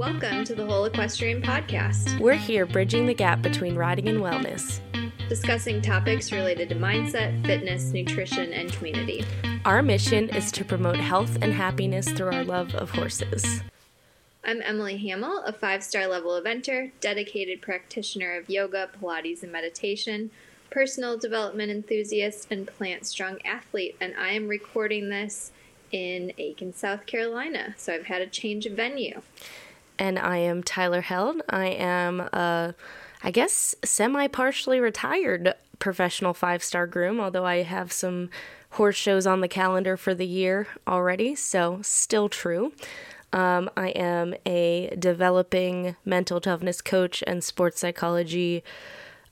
[0.00, 4.80] Welcome to the Whole Equestrian Podcast, We're here bridging the gap between riding and wellness.
[5.28, 9.26] discussing topics related to mindset, fitness, nutrition, and community.
[9.66, 13.60] Our mission is to promote health and happiness through our love of horses.
[14.42, 20.30] I'm Emily Hamill, a five star level eventer, dedicated practitioner of yoga, Pilates, and meditation,
[20.70, 25.52] personal development enthusiast, and plant strong athlete, and I am recording this
[25.92, 27.74] in Aiken, South Carolina.
[27.76, 29.20] So I've had a change of venue.
[30.00, 31.42] And I am Tyler Held.
[31.50, 32.74] I am a,
[33.22, 38.30] I guess, semi partially retired professional five star groom, although I have some
[38.70, 42.72] horse shows on the calendar for the year already, so still true.
[43.34, 48.64] Um, I am a developing mental toughness coach and sports psychology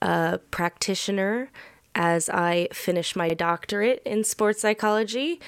[0.02, 1.50] uh, practitioner
[1.94, 5.40] as I finish my doctorate in sports psychology,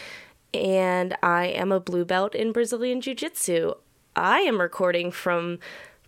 [0.54, 3.74] and I am a blue belt in Brazilian Jiu Jitsu.
[4.16, 5.58] I am recording from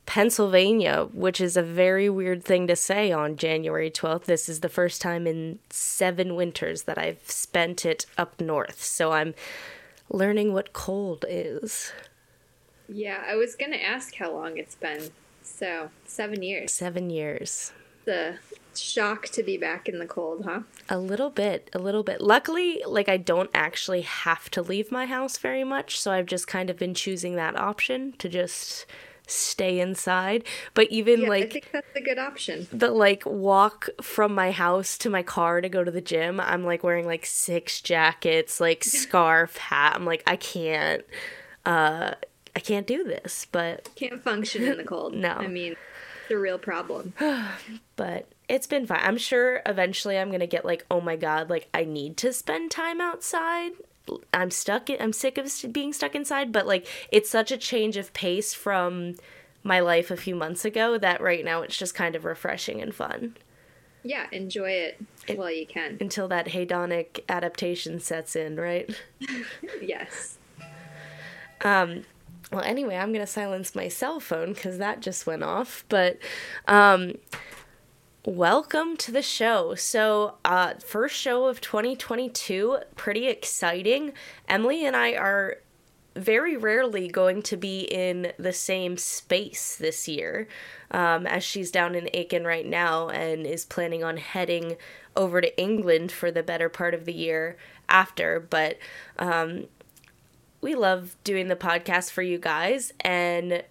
[0.06, 4.24] Pennsylvania, which is a very weird thing to say on January 12th.
[4.24, 9.12] This is the first time in seven winters that I've spent it up north, so
[9.12, 9.34] I'm
[10.10, 11.92] learning what cold is.
[12.88, 15.10] Yeah, I was going to ask how long it's been.
[15.42, 16.72] So, seven years.
[16.72, 17.72] Seven years.
[18.04, 18.38] The
[18.76, 20.60] shock to be back in the cold, huh?
[20.88, 22.20] A little bit, a little bit.
[22.20, 26.46] Luckily, like I don't actually have to leave my house very much, so I've just
[26.46, 28.86] kind of been choosing that option to just
[29.26, 30.44] stay inside.
[30.74, 32.66] But even Yeah, I think that's a good option.
[32.72, 36.64] the like walk from my house to my car to go to the gym, I'm
[36.64, 39.94] like wearing like six jackets, like scarf, hat.
[39.96, 41.04] I'm like I can't
[41.64, 42.14] uh
[42.54, 45.14] I can't do this, but Can't function in the cold.
[45.22, 45.30] No.
[45.30, 47.14] I mean, it's a real problem.
[47.96, 49.00] but it's been fine.
[49.02, 52.70] I'm sure eventually I'm gonna get like, oh my god, like I need to spend
[52.70, 53.72] time outside.
[54.34, 54.90] I'm stuck.
[54.90, 56.52] In, I'm sick of being stuck inside.
[56.52, 59.14] But like, it's such a change of pace from
[59.64, 62.92] my life a few months ago that right now it's just kind of refreshing and
[62.92, 63.36] fun
[64.02, 65.00] Yeah, enjoy it
[65.36, 65.98] while you can.
[66.00, 68.90] until that hedonic adaptation sets in, right?
[69.80, 70.36] Yes.
[71.60, 72.04] Um,
[72.50, 75.84] Well, anyway, I'm gonna silence my cell phone because that just went off.
[75.88, 76.18] But
[76.66, 77.14] um,
[78.24, 79.74] welcome to the show.
[79.74, 84.12] So, uh, first show of 2022, pretty exciting.
[84.48, 85.58] Emily and I are
[86.14, 90.46] very rarely going to be in the same space this year,
[90.90, 94.76] um, as she's down in Aiken right now and is planning on heading
[95.16, 97.56] over to England for the better part of the year
[97.88, 98.38] after.
[98.38, 98.78] But
[99.18, 99.66] um,
[100.60, 103.64] we love doing the podcast for you guys and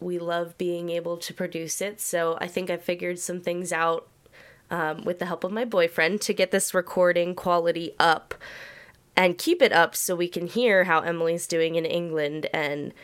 [0.00, 2.00] we love being able to produce it.
[2.00, 4.08] So I think I figured some things out
[4.70, 8.34] um, with the help of my boyfriend to get this recording quality up
[9.16, 12.94] and keep it up so we can hear how Emily's doing in England and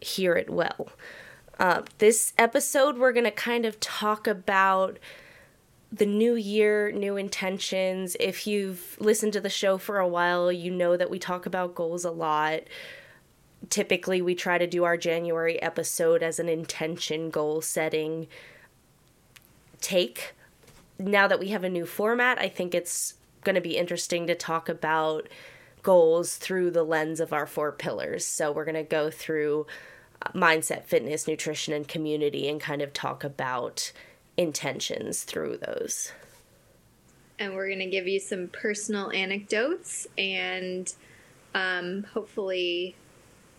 [0.00, 0.88] hear it well.
[1.58, 4.98] Uh, this episode, we're going to kind of talk about
[5.92, 8.16] the new year, new intentions.
[8.18, 11.74] If you've listened to the show for a while, you know that we talk about
[11.74, 12.62] goals a lot.
[13.68, 18.26] Typically, we try to do our January episode as an intention goal setting
[19.80, 20.34] take.
[20.98, 24.34] Now that we have a new format, I think it's going to be interesting to
[24.34, 25.28] talk about
[25.82, 28.24] goals through the lens of our four pillars.
[28.26, 29.66] So, we're going to go through
[30.22, 33.92] uh, mindset, fitness, nutrition, and community and kind of talk about
[34.36, 36.12] intentions through those.
[37.38, 40.92] And we're going to give you some personal anecdotes and
[41.54, 42.94] um, hopefully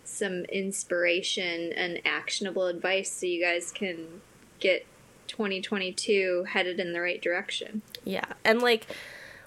[0.03, 4.21] some inspiration and actionable advice so you guys can
[4.59, 4.85] get
[5.27, 7.81] 2022 headed in the right direction.
[8.03, 8.25] Yeah.
[8.43, 8.87] And like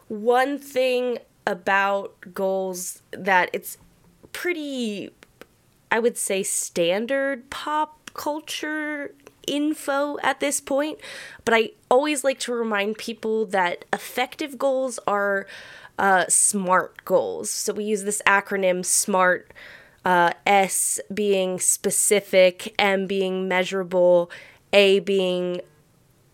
[0.08, 3.76] one thing about goals that it's
[4.32, 5.10] pretty
[5.90, 9.14] I would say standard pop culture
[9.46, 10.98] info at this point,
[11.44, 15.46] but I always like to remind people that effective goals are
[15.98, 17.50] uh, smart goals.
[17.50, 19.52] So we use this acronym SMART,
[20.04, 24.30] uh, S being specific, M being measurable,
[24.72, 25.60] A being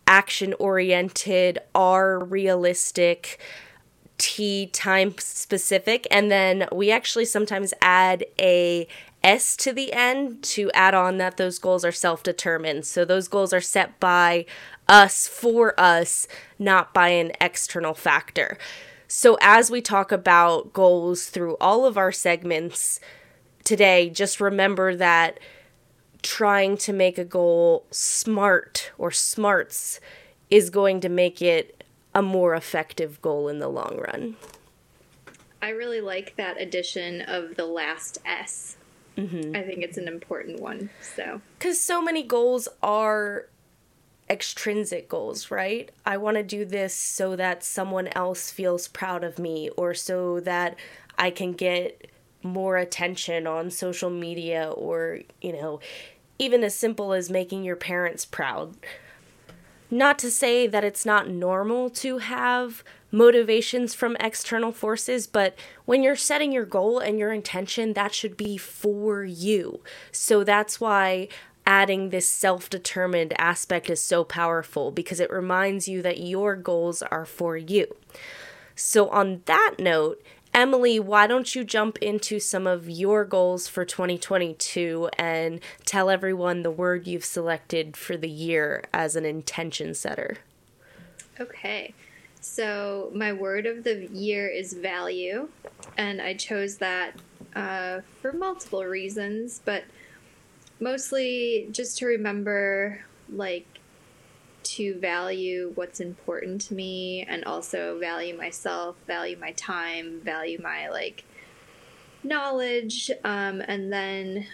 [0.06, 3.38] action oriented, R realistic,
[4.18, 8.86] T time specific, and then we actually sometimes add a
[9.22, 12.86] S to the end to add on that those goals are self determined.
[12.86, 14.46] So those goals are set by
[14.88, 16.26] us for us,
[16.58, 18.58] not by an external factor.
[19.06, 23.00] So as we talk about goals through all of our segments
[23.70, 25.38] today, just remember that
[26.22, 30.00] trying to make a goal smart or smarts
[30.50, 34.34] is going to make it a more effective goal in the long run.
[35.62, 38.76] I really like that addition of the last S.
[39.16, 39.54] Mm-hmm.
[39.54, 40.90] I think it's an important one.
[41.00, 43.46] So, because so many goals are
[44.28, 45.92] extrinsic goals, right?
[46.04, 50.40] I want to do this so that someone else feels proud of me or so
[50.40, 50.76] that
[51.16, 52.10] I can get
[52.42, 55.80] more attention on social media or, you know,
[56.38, 58.76] even as simple as making your parents proud.
[59.90, 66.02] Not to say that it's not normal to have motivations from external forces, but when
[66.02, 69.80] you're setting your goal and your intention, that should be for you.
[70.12, 71.28] So that's why
[71.66, 77.02] adding this self determined aspect is so powerful because it reminds you that your goals
[77.02, 77.96] are for you.
[78.74, 80.22] So, on that note,
[80.52, 86.62] Emily, why don't you jump into some of your goals for 2022 and tell everyone
[86.62, 90.38] the word you've selected for the year as an intention setter?
[91.38, 91.94] Okay.
[92.40, 95.48] So, my word of the year is value,
[95.96, 97.14] and I chose that
[97.54, 99.84] uh, for multiple reasons, but
[100.80, 103.66] mostly just to remember like
[104.62, 110.88] to value what's important to me and also value myself, value my time, value my
[110.88, 111.24] like
[112.22, 114.46] knowledge, um, and then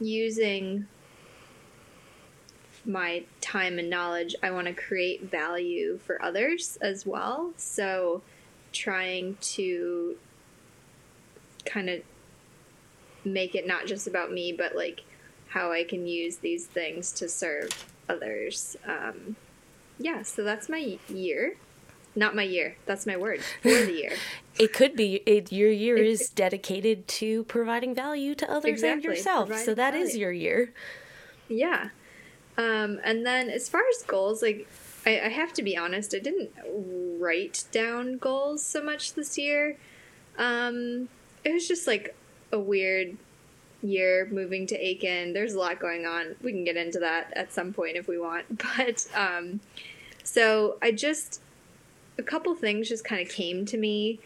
[0.00, 0.86] using
[2.84, 7.52] my time and knowledge, I want to create value for others as well.
[7.56, 8.22] So,
[8.72, 10.16] trying to
[11.64, 12.00] kind of
[13.24, 15.02] make it not just about me, but like
[15.48, 18.76] how I can use these things to serve others.
[18.86, 19.36] Um,
[20.02, 21.56] yeah, so that's my year.
[22.14, 22.76] Not my year.
[22.84, 24.12] That's my word for the year.
[24.58, 29.04] it could be it, your year is dedicated to providing value to others exactly, and
[29.04, 29.54] yourself.
[29.58, 30.06] So that value.
[30.06, 30.72] is your year.
[31.48, 31.90] Yeah.
[32.58, 34.68] Um, and then as far as goals, like
[35.06, 36.50] I, I have to be honest, I didn't
[37.18, 39.78] write down goals so much this year.
[40.36, 41.08] Um,
[41.44, 42.14] it was just like
[42.52, 43.16] a weird
[43.82, 45.32] year moving to Aiken.
[45.32, 46.36] There's a lot going on.
[46.42, 48.44] We can get into that at some point if we want.
[48.76, 49.60] But um,
[50.22, 51.40] so I just,
[52.18, 54.20] a couple things just kind of came to me.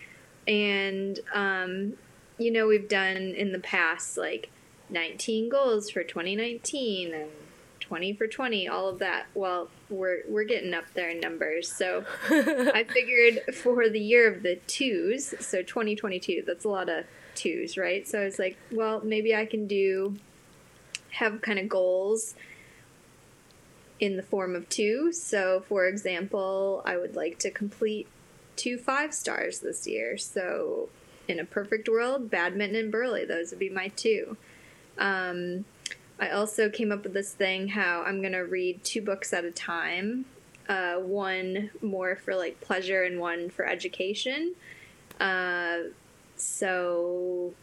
[0.46, 1.94] And, um,
[2.38, 4.50] you know, we've done in the past like
[4.90, 7.30] 19 goals for 2019 and
[7.80, 9.26] 20 for 20, all of that.
[9.34, 11.70] Well, we're we're getting up there in numbers.
[11.70, 17.04] So I figured for the year of the twos, so 2022, that's a lot of
[17.34, 18.06] twos, right?
[18.06, 20.16] So I was like, well, maybe I can do
[21.10, 22.34] have kind of goals
[23.98, 25.12] in the form of two.
[25.12, 28.08] So, for example, I would like to complete
[28.56, 30.18] two five stars this year.
[30.18, 30.88] So,
[31.28, 34.36] in a perfect world, Badminton and Burghley, those would be my two.
[34.98, 35.64] Um,
[36.18, 39.44] I also came up with this thing how I'm going to read two books at
[39.44, 40.24] a time,
[40.68, 44.54] uh, one more for like pleasure and one for education.
[45.20, 45.78] Uh,
[46.36, 47.54] so,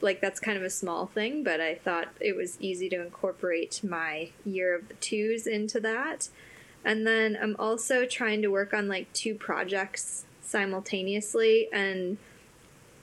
[0.00, 3.82] like, that's kind of a small thing, but I thought it was easy to incorporate
[3.82, 6.28] my year of the twos into that.
[6.84, 11.68] And then I'm also trying to work on like two projects simultaneously.
[11.72, 12.18] And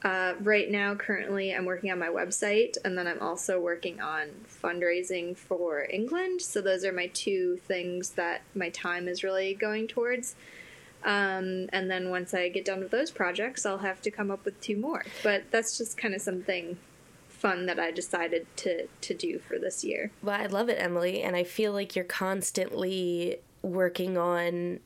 [0.03, 4.29] uh, right now, currently, I'm working on my website, and then I'm also working on
[4.63, 6.41] fundraising for England.
[6.41, 10.35] So, those are my two things that my time is really going towards.
[11.07, 14.43] Um, and then once I get done with those projects, I'll have to come up
[14.43, 15.05] with two more.
[15.23, 16.77] But that's just kind of something
[17.29, 20.11] fun that I decided to to do for this year.
[20.21, 24.81] Well, I love it, Emily, and I feel like you're constantly working on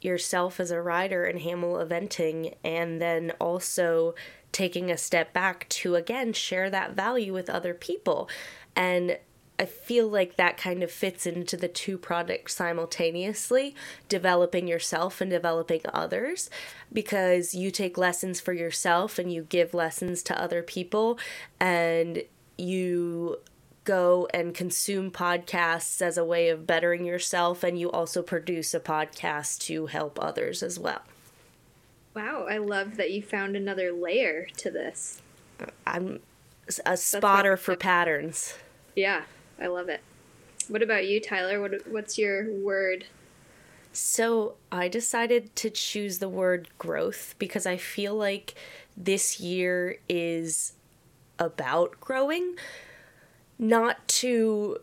[0.00, 4.14] yourself as a rider in Hamill eventing and then also
[4.52, 8.28] taking a step back to again share that value with other people.
[8.76, 9.18] And
[9.58, 13.74] I feel like that kind of fits into the two products simultaneously,
[14.08, 16.50] developing yourself and developing others,
[16.92, 21.18] because you take lessons for yourself and you give lessons to other people,
[21.60, 22.24] and
[22.58, 23.38] you
[23.84, 28.80] go and consume podcasts as a way of bettering yourself, and you also produce a
[28.80, 31.02] podcast to help others as well.
[32.14, 35.20] Wow, I love that you found another layer to this.
[35.86, 36.20] I'm
[36.86, 38.54] a spotter for patterns.
[38.96, 39.22] Yeah,
[39.64, 40.02] I love it.
[40.68, 41.58] What about you, Tyler?
[41.58, 43.06] What what's your word?
[43.92, 48.54] So, I decided to choose the word growth because I feel like
[48.96, 50.74] this year is
[51.38, 52.56] about growing.
[53.58, 54.78] Not to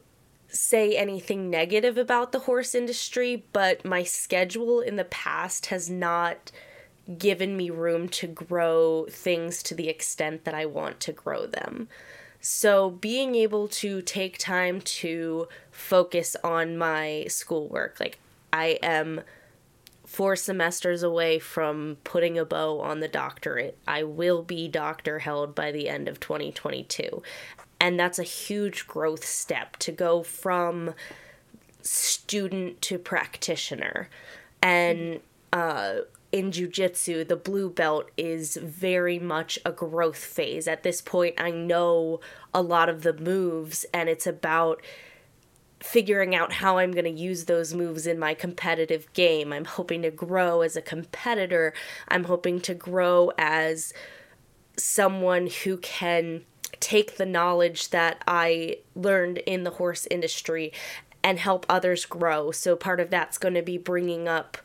[0.47, 6.51] say anything negative about the horse industry, but my schedule in the past has not
[7.17, 11.89] given me room to grow things to the extent that I want to grow them.
[12.41, 18.17] So, being able to take time to focus on my schoolwork, like
[18.51, 19.21] I am
[20.07, 23.77] four semesters away from putting a bow on the doctorate.
[23.87, 27.21] I will be doctor held by the end of 2022.
[27.79, 30.93] and that's a huge growth step to go from
[31.81, 34.09] student to practitioner.
[34.61, 35.19] And
[35.51, 40.67] uh, in jujitsu, the blue belt is very much a growth phase.
[40.67, 42.21] At this point, I know
[42.53, 44.81] a lot of the moves, and it's about
[45.81, 49.51] figuring out how I'm going to use those moves in my competitive game.
[49.51, 51.73] I'm hoping to grow as a competitor.
[52.07, 53.91] I'm hoping to grow as
[54.77, 56.43] someone who can
[56.79, 60.71] take the knowledge that I learned in the horse industry
[61.23, 62.51] and help others grow.
[62.51, 64.57] So part of that's going to be bringing up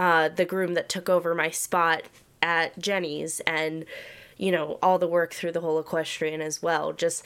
[0.00, 2.04] uh, the groom that took over my spot
[2.40, 3.84] at Jenny's and
[4.38, 6.94] you know all the work through the whole equestrian as well.
[6.94, 7.24] Just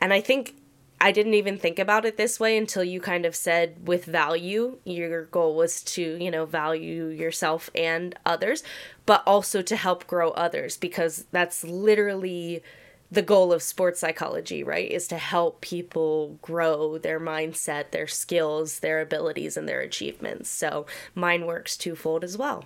[0.00, 0.54] and I think
[1.00, 4.78] I didn't even think about it this way until you kind of said with value,
[4.84, 8.62] your goal was to, you know, value yourself and others,
[9.04, 12.62] but also to help grow others because that's literally
[13.10, 14.90] the goal of sports psychology, right?
[14.90, 20.48] Is to help people grow their mindset, their skills, their abilities, and their achievements.
[20.48, 22.64] So mine works twofold as well.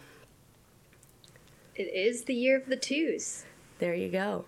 [1.75, 3.45] It is the year of the twos.
[3.79, 4.45] There you go.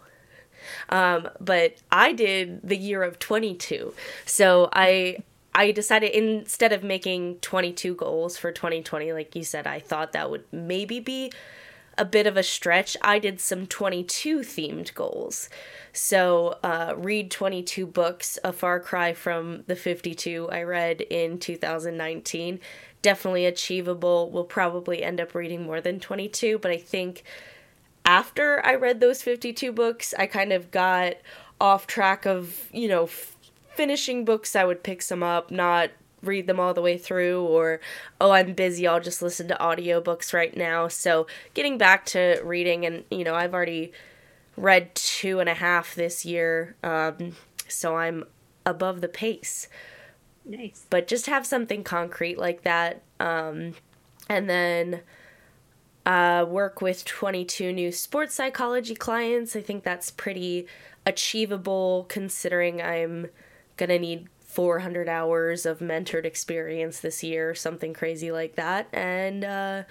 [0.88, 3.94] Um, but I did the year of 22.
[4.24, 5.18] So I
[5.54, 10.30] I decided instead of making 22 goals for 2020 like you said I thought that
[10.30, 11.32] would maybe be
[11.98, 12.96] a bit of a stretch.
[13.02, 15.48] I did some 22 themed goals.
[15.92, 22.60] So, uh, read 22 books, a far cry from the 52 I read in 2019.
[23.00, 24.30] Definitely achievable.
[24.30, 27.22] We'll probably end up reading more than 22, but I think
[28.04, 31.14] after I read those 52 books, I kind of got
[31.60, 33.34] off track of, you know, f-
[33.74, 34.54] finishing books.
[34.54, 35.90] I would pick some up, not
[36.26, 37.80] read them all the way through, or,
[38.20, 40.88] oh, I'm busy, I'll just listen to audiobooks right now.
[40.88, 43.92] So, getting back to reading, and, you know, I've already
[44.56, 47.36] read two and a half this year, um,
[47.68, 48.24] so I'm
[48.64, 49.68] above the pace.
[50.44, 50.86] Nice.
[50.88, 53.02] But just have something concrete like that.
[53.18, 53.74] Um,
[54.28, 55.00] and then
[56.04, 59.56] uh, work with 22 new sports psychology clients.
[59.56, 60.66] I think that's pretty
[61.04, 63.28] achievable considering I'm
[63.76, 68.88] going to need 400 hours of mentored experience this year, something crazy like that.
[68.90, 69.82] And uh,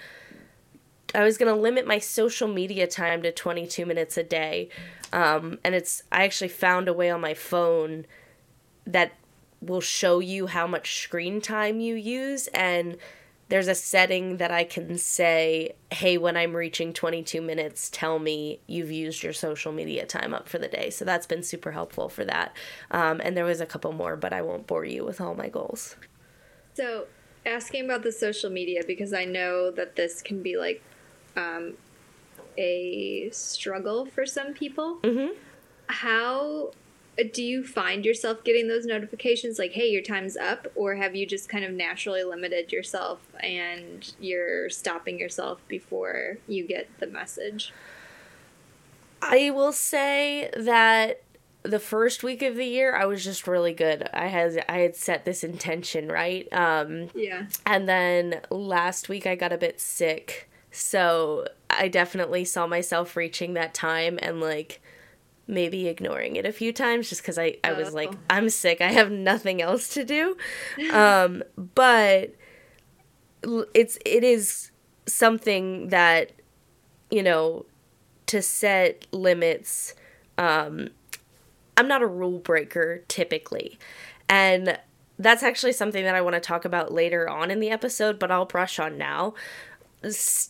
[1.14, 4.68] I was going to limit my social media time to 22 minutes a day.
[5.12, 8.06] Um, and it's, I actually found a way on my phone
[8.88, 9.12] that
[9.60, 12.48] will show you how much screen time you use.
[12.48, 12.96] And
[13.48, 18.60] there's a setting that I can say, hey, when I'm reaching 22 minutes, tell me
[18.66, 20.90] you've used your social media time up for the day.
[20.90, 22.56] So that's been super helpful for that.
[22.90, 25.48] Um, and there was a couple more, but I won't bore you with all my
[25.48, 25.94] goals.
[26.74, 27.06] So,
[27.46, 30.82] asking about the social media, because I know that this can be like
[31.36, 31.74] um,
[32.58, 34.98] a struggle for some people.
[35.02, 35.34] Mm-hmm.
[35.86, 36.72] How
[37.32, 40.68] do you find yourself getting those notifications like hey your time's up?
[40.74, 46.66] Or have you just kind of naturally limited yourself and you're stopping yourself before you
[46.66, 47.72] get the message?
[49.22, 51.22] I will say that
[51.62, 54.08] the first week of the year i was just really good.
[54.12, 56.50] I had i had set this intention right?
[56.52, 57.46] Um yeah.
[57.64, 60.48] and then last week i got a bit sick.
[60.70, 64.80] So i definitely saw myself reaching that time and like
[65.46, 68.18] maybe ignoring it a few times just because I, I was like, oh.
[68.30, 68.80] I'm sick.
[68.80, 70.36] I have nothing else to do.
[70.92, 72.34] Um, but
[73.74, 74.70] it's it is
[75.06, 76.32] something that,
[77.10, 77.66] you know,
[78.26, 79.94] to set limits.
[80.36, 80.88] Um,
[81.76, 83.78] I'm not a rule breaker typically.
[84.28, 84.78] And
[85.18, 88.30] that's actually something that I want to talk about later on in the episode, but
[88.30, 89.34] I'll brush on now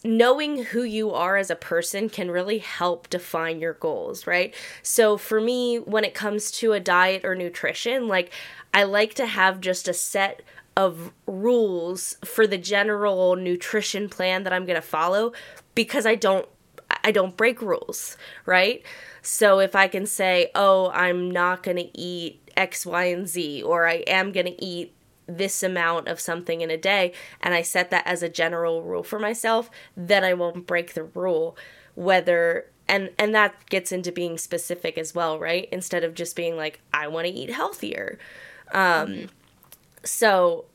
[0.04, 4.54] knowing who you are as a person can really help define your goals, right?
[4.82, 8.32] So for me, when it comes to a diet or nutrition, like
[8.74, 10.42] I like to have just a set
[10.76, 15.32] of rules for the general nutrition plan that I'm going to follow
[15.74, 16.46] because I don't
[17.02, 18.82] I don't break rules, right?
[19.22, 23.62] So if I can say, "Oh, I'm not going to eat X, Y, and Z,"
[23.62, 24.95] or I am going to eat
[25.26, 29.02] this amount of something in a day and I set that as a general rule
[29.02, 31.56] for myself, then I won't break the rule
[31.94, 35.68] whether and and that gets into being specific as well, right?
[35.72, 38.18] Instead of just being like I want to eat healthier.
[38.72, 39.26] Um mm-hmm.
[40.04, 40.66] so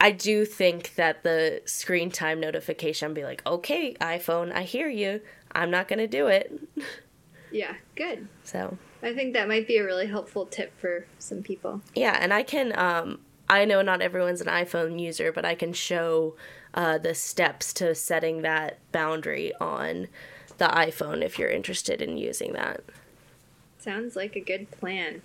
[0.00, 5.20] I do think that the screen time notification be like, "Okay, iPhone, I hear you.
[5.52, 6.52] I'm not going to do it."
[7.52, 8.28] Yeah, good.
[8.44, 11.82] So, I think that might be a really helpful tip for some people.
[11.94, 13.20] Yeah, and I can um
[13.52, 16.36] I know not everyone's an iPhone user, but I can show
[16.72, 20.08] uh, the steps to setting that boundary on
[20.56, 22.80] the iPhone if you're interested in using that.
[23.78, 25.20] Sounds like a good plan.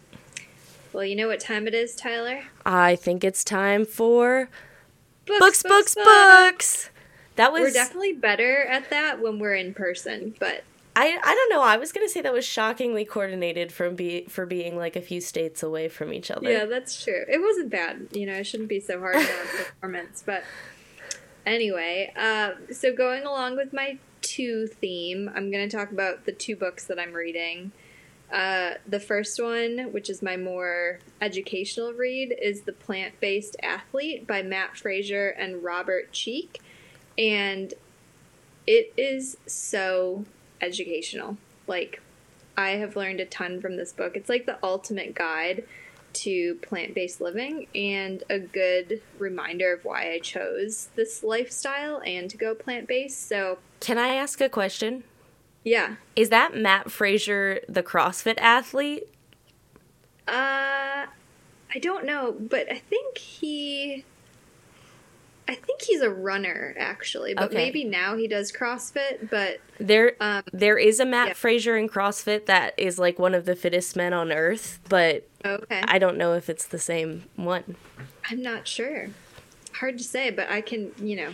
[0.91, 2.43] Well, you know what time it is, Tyler?
[2.65, 4.49] I think it's time for
[5.25, 5.95] books, books, books.
[5.95, 6.89] books.
[7.37, 10.65] That was We're definitely better at that when we're in person, but
[10.97, 11.61] I I don't know.
[11.61, 15.21] I was gonna say that was shockingly coordinated from be for being like a few
[15.21, 16.51] states away from each other.
[16.51, 17.23] Yeah, that's true.
[17.29, 18.07] It wasn't bad.
[18.13, 19.25] You know, it shouldn't be so hard on
[19.57, 20.23] performance.
[20.25, 20.43] But
[21.45, 26.55] anyway, uh, so going along with my two theme, I'm gonna talk about the two
[26.55, 27.73] books that I'm reading.
[28.31, 34.25] Uh, the first one, which is my more educational read, is The Plant Based Athlete
[34.25, 36.59] by Matt Frazier and Robert Cheeke.
[37.17, 37.73] And
[38.65, 40.25] it is so
[40.61, 41.37] educational.
[41.67, 42.01] Like,
[42.57, 44.15] I have learned a ton from this book.
[44.15, 45.65] It's like the ultimate guide
[46.13, 52.29] to plant based living and a good reminder of why I chose this lifestyle and
[52.29, 53.27] to go plant based.
[53.27, 55.03] So, can I ask a question?
[55.63, 55.95] Yeah.
[56.15, 59.03] Is that Matt Fraser, the CrossFit athlete?
[60.27, 61.05] Uh,
[61.73, 64.05] I don't know, but I think he
[65.47, 67.55] I think he's a runner actually, but okay.
[67.55, 69.29] maybe now he does CrossFit.
[69.29, 71.33] But there, um, there is a Matt yeah.
[71.33, 75.81] Fraser in CrossFit that is like one of the fittest men on earth, but okay.
[75.87, 77.75] I don't know if it's the same one.
[78.29, 79.07] I'm not sure.
[79.75, 81.33] Hard to say, but I can, you know,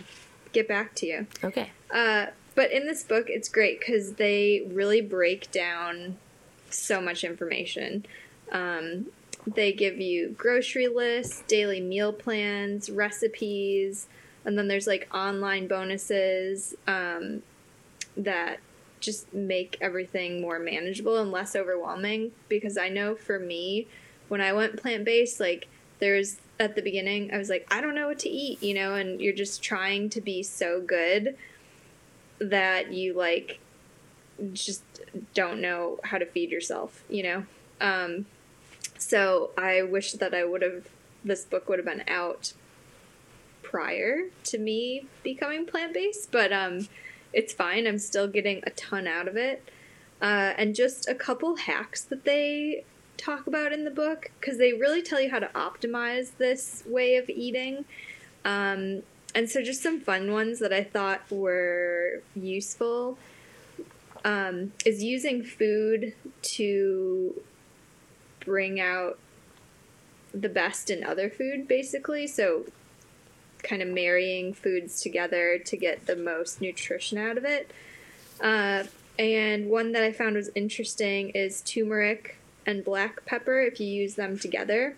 [0.52, 1.26] get back to you.
[1.42, 1.70] Okay.
[1.92, 6.18] Uh, but in this book, it's great because they really break down
[6.70, 8.06] so much information.
[8.52, 9.06] Um,
[9.46, 14.06] they give you grocery lists, daily meal plans, recipes,
[14.44, 17.42] and then there's like online bonuses um,
[18.16, 18.60] that
[19.00, 22.32] just make everything more manageable and less overwhelming.
[22.48, 23.86] Because I know for me,
[24.28, 27.94] when I went plant based, like there's at the beginning, I was like, I don't
[27.94, 31.36] know what to eat, you know, and you're just trying to be so good
[32.38, 33.58] that you like
[34.52, 34.82] just
[35.34, 37.46] don't know how to feed yourself, you know.
[37.80, 38.26] Um,
[39.04, 40.88] so I wish that I would have,
[41.22, 42.54] this book would have been out
[43.62, 46.88] prior to me becoming plant based, but um,
[47.34, 47.86] it's fine.
[47.86, 49.68] I'm still getting a ton out of it.
[50.22, 52.84] Uh, and just a couple hacks that they
[53.18, 57.16] talk about in the book because they really tell you how to optimize this way
[57.16, 57.84] of eating.
[58.44, 59.02] Um,
[59.34, 63.18] and so, just some fun ones that I thought were useful
[64.24, 67.42] um, is using food to
[68.44, 69.18] bring out
[70.32, 72.26] the best in other food, basically.
[72.26, 72.66] So,
[73.62, 77.70] kind of marrying foods together to get the most nutrition out of it.
[78.40, 78.84] Uh,
[79.18, 83.60] and one that I found was interesting is turmeric and black pepper.
[83.60, 84.96] If you use them together,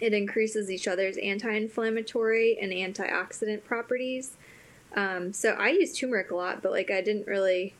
[0.00, 4.36] it increases each other's anti inflammatory and antioxidant properties.
[4.94, 7.74] Um, so I use turmeric a lot, but like I didn't really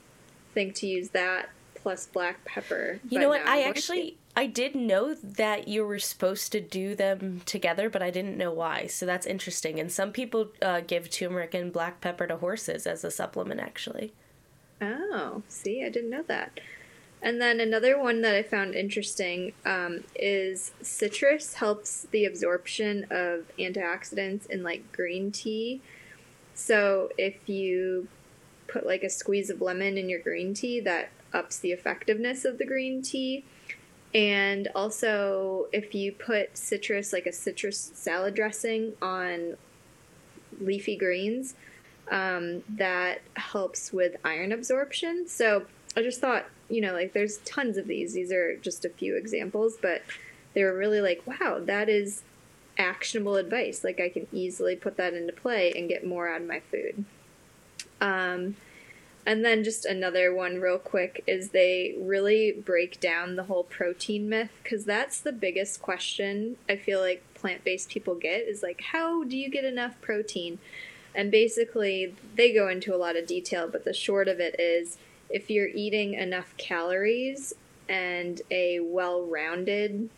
[0.54, 3.00] think to use that plus black pepper.
[3.09, 3.44] You know what?
[3.46, 8.10] I actually I did know that you were supposed to do them together, but I
[8.10, 8.86] didn't know why.
[8.86, 9.80] So that's interesting.
[9.80, 14.12] And some people uh, give turmeric and black pepper to horses as a supplement, actually.
[14.80, 16.60] Oh, see, I didn't know that.
[17.22, 23.44] And then another one that I found interesting um, is citrus helps the absorption of
[23.58, 25.82] antioxidants in like green tea.
[26.54, 28.08] So if you
[28.68, 32.56] put like a squeeze of lemon in your green tea, that ups the effectiveness of
[32.56, 33.44] the green tea.
[34.12, 39.56] And also, if you put citrus, like a citrus salad dressing, on
[40.60, 41.54] leafy greens,
[42.10, 45.28] um, that helps with iron absorption.
[45.28, 48.14] So I just thought, you know, like there's tons of these.
[48.14, 50.02] These are just a few examples, but
[50.54, 52.22] they were really like, wow, that is
[52.78, 53.84] actionable advice.
[53.84, 57.04] Like I can easily put that into play and get more out of my food.
[58.00, 58.56] Um,
[59.26, 64.28] and then just another one, real quick, is they really break down the whole protein
[64.28, 68.80] myth because that's the biggest question I feel like plant based people get is like,
[68.92, 70.59] how do you get enough protein?
[71.14, 74.96] And basically, they go into a lot of detail, but the short of it is
[75.28, 77.52] if you're eating enough calories
[77.88, 80.09] and a well rounded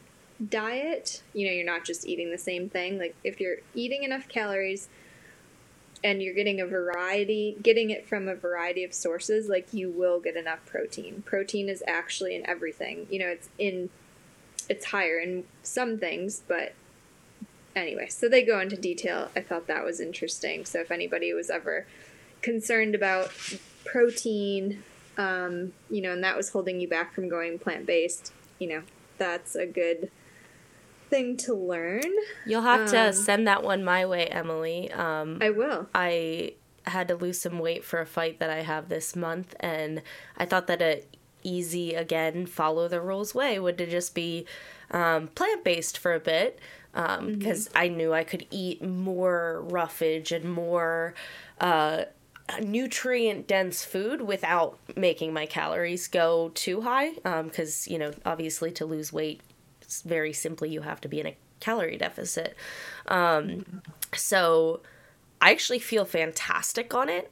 [0.49, 4.29] diet, you know, you're not just eating the same thing, like if you're eating enough
[4.29, 4.89] calories,
[6.05, 10.21] and you're getting a variety, getting it from a variety of sources, like you will
[10.21, 11.23] get enough protein.
[11.25, 13.07] Protein is actually in everything.
[13.11, 13.91] You know, it's in,
[14.69, 16.75] it's higher in some things, but
[17.77, 19.31] anyway, so they go into detail.
[19.37, 20.65] I thought that was interesting.
[20.65, 21.87] So if anybody was ever
[22.41, 23.33] concerned about
[23.85, 24.83] protein,
[25.17, 28.83] um, you know, and that was holding you back from going plant based, you know,
[29.19, 30.11] that's a good
[31.13, 32.11] thing to learn.
[32.47, 34.91] You'll have um, to send that one my way, Emily.
[34.91, 35.87] Um, I will.
[35.95, 36.55] I
[36.87, 40.03] had to lose some weight for a fight that I have this month, and
[40.39, 41.05] I thought that a
[41.45, 44.47] easy again follow the rules way would to just be
[44.93, 46.59] um, plant based for a bit
[46.93, 47.79] because um, mm-hmm.
[47.79, 51.15] I knew I could eat more roughage and more
[51.61, 52.05] uh,
[52.61, 57.13] nutrient dense food without making my calories go too high.
[57.23, 59.41] Because, um, you know, obviously to lose weight,
[60.01, 62.57] very simply, you have to be in a calorie deficit.
[63.09, 63.83] Um,
[64.15, 64.81] so
[65.41, 67.31] I actually feel fantastic on it.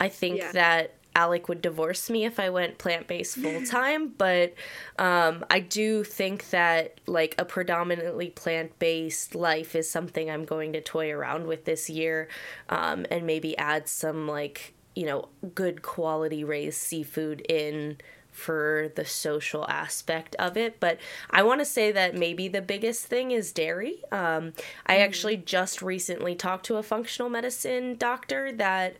[0.00, 0.52] I think yeah.
[0.52, 4.54] that Alec would divorce me if I went plant based full time, but
[4.98, 10.72] um, I do think that like a predominantly plant based life is something I'm going
[10.72, 12.28] to toy around with this year
[12.68, 17.98] um, and maybe add some like, you know, good quality raised seafood in
[18.32, 20.80] for the social aspect of it.
[20.80, 20.98] But
[21.30, 24.02] I want to say that maybe the biggest thing is dairy.
[24.12, 24.52] Um,
[24.86, 25.00] I mm.
[25.00, 28.96] actually just recently talked to a functional medicine doctor that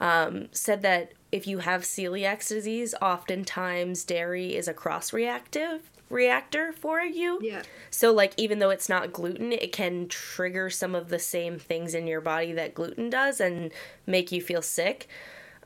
[0.00, 6.72] um, said that if you have celiac disease, oftentimes dairy is a cross reactive reactor
[6.72, 7.40] for you.
[7.42, 7.62] Yeah.
[7.90, 11.94] So like even though it's not gluten, it can trigger some of the same things
[11.94, 13.72] in your body that gluten does and
[14.06, 15.08] make you feel sick.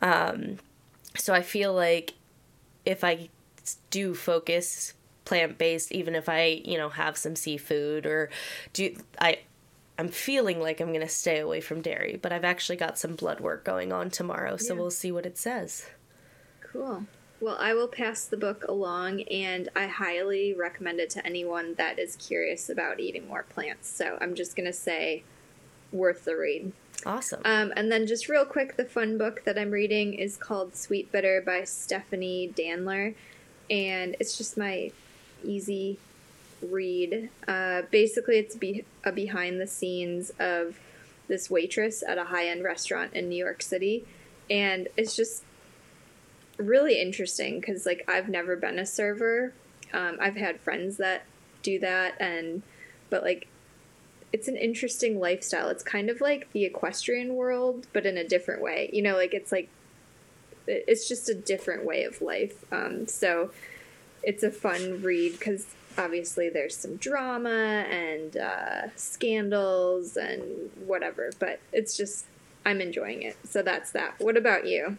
[0.00, 0.58] Um,
[1.16, 2.14] so I feel like
[2.86, 3.28] if I
[3.90, 4.94] do focus
[5.26, 8.30] plant based, even if I you know have some seafood or
[8.72, 9.40] do I
[9.98, 13.14] I'm feeling like I'm going to stay away from dairy, but I've actually got some
[13.14, 14.80] blood work going on tomorrow, so yeah.
[14.80, 15.86] we'll see what it says.
[16.60, 17.06] Cool.
[17.40, 21.98] Well, I will pass the book along, and I highly recommend it to anyone that
[21.98, 23.88] is curious about eating more plants.
[23.88, 25.22] So I'm just going to say,
[25.92, 26.72] worth the read.
[27.04, 27.40] Awesome.
[27.44, 31.44] Um, and then, just real quick, the fun book that I'm reading is called Sweetbitter
[31.44, 33.14] by Stephanie Danler.
[33.70, 34.90] And it's just my
[35.44, 35.98] easy
[36.62, 37.30] read.
[37.46, 40.78] Uh, basically, it's be- a behind the scenes of
[41.28, 44.04] this waitress at a high end restaurant in New York City.
[44.48, 45.42] And it's just
[46.56, 49.52] really interesting because, like, I've never been a server.
[49.92, 51.24] Um, I've had friends that
[51.62, 52.62] do that, and
[53.10, 53.48] but like,
[54.32, 55.68] it's an interesting lifestyle.
[55.68, 58.90] It's kind of like the equestrian world, but in a different way.
[58.92, 59.68] You know, like it's like
[60.66, 62.64] it's just a different way of life.
[62.72, 63.50] Um, so
[64.22, 71.60] it's a fun read because obviously there's some drama and uh, scandals and whatever, but
[71.72, 72.26] it's just
[72.64, 73.36] I'm enjoying it.
[73.44, 74.14] So that's that.
[74.18, 74.98] What about you?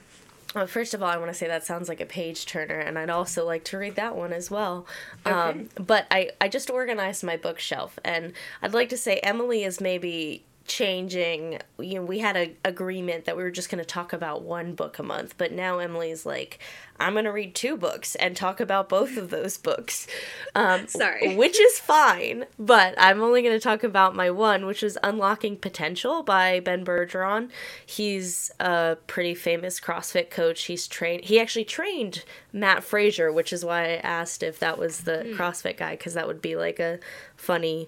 [0.55, 2.97] Well, first of all, I want to say that sounds like a page turner, and
[2.97, 4.85] I'd also like to read that one as well.
[5.25, 5.35] Okay.
[5.35, 9.81] Um, but I, I just organized my bookshelf, and I'd like to say Emily is
[9.81, 14.11] maybe changing you know we had an agreement that we were just going to talk
[14.11, 16.59] about one book a month but now emily's like
[16.99, 20.07] i'm going to read two books and talk about both of those books.
[20.55, 21.35] Um, sorry.
[21.37, 25.55] which is fine but i'm only going to talk about my one which is unlocking
[25.55, 27.49] potential by ben bergeron.
[27.85, 30.65] He's a pretty famous crossfit coach.
[30.65, 35.01] He's trained he actually trained Matt fraser which is why i asked if that was
[35.01, 35.37] the mm.
[35.37, 36.99] crossfit guy because that would be like a
[37.37, 37.87] funny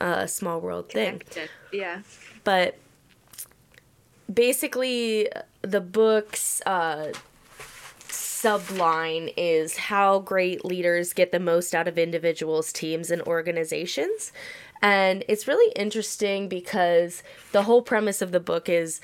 [0.00, 1.22] uh, small world thing.
[1.72, 2.02] Yeah.
[2.44, 2.78] But
[4.32, 5.28] basically,
[5.62, 7.12] the book's uh,
[8.08, 14.32] subline is how great leaders get the most out of individuals, teams, and organizations.
[14.82, 19.00] And it's really interesting because the whole premise of the book is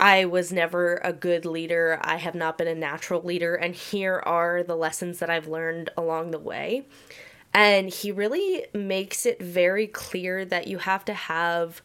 [0.00, 2.00] I was never a good leader.
[2.02, 3.54] I have not been a natural leader.
[3.54, 6.86] And here are the lessons that I've learned along the way.
[7.54, 11.80] And he really makes it very clear that you have to have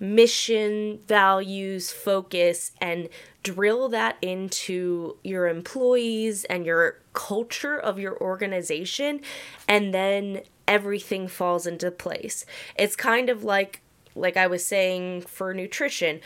[0.00, 3.08] mission, values, focus, and
[3.42, 9.20] drill that into your employees and your culture of your organization.
[9.66, 12.46] And then everything falls into place.
[12.76, 13.80] It's kind of like
[14.14, 16.20] like I was saying for nutrition.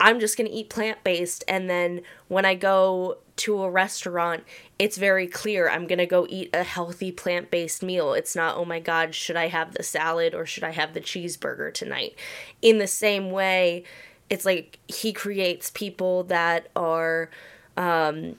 [0.00, 1.44] I'm just going to eat plant based.
[1.48, 4.44] And then when I go to a restaurant,
[4.78, 8.12] it's very clear I'm going to go eat a healthy plant based meal.
[8.12, 11.00] It's not, oh my God, should I have the salad or should I have the
[11.00, 12.16] cheeseburger tonight?
[12.62, 13.84] In the same way,
[14.30, 17.30] it's like he creates people that are.
[17.76, 18.36] Um,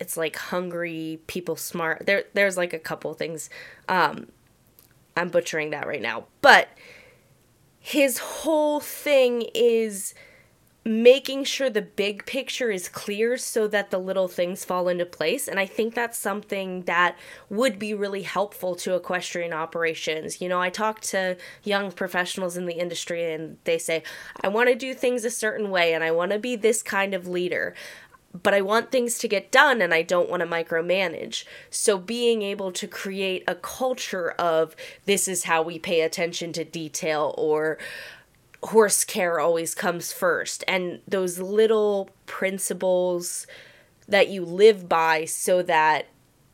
[0.00, 3.48] it's like hungry people smart there there's like a couple things
[3.88, 4.26] um
[5.16, 6.68] i'm butchering that right now but
[7.78, 10.14] his whole thing is
[10.84, 15.48] making sure the big picture is clear so that the little things fall into place.
[15.48, 17.16] And I think that's something that
[17.48, 20.42] would be really helpful to equestrian operations.
[20.42, 24.02] You know, I talk to young professionals in the industry and they say,
[24.42, 27.14] I want to do things a certain way and I want to be this kind
[27.14, 27.74] of leader.
[28.42, 31.44] But I want things to get done and I don't want to micromanage.
[31.70, 36.64] So, being able to create a culture of this is how we pay attention to
[36.64, 37.78] detail or
[38.64, 43.46] horse care always comes first and those little principles
[44.08, 46.06] that you live by so that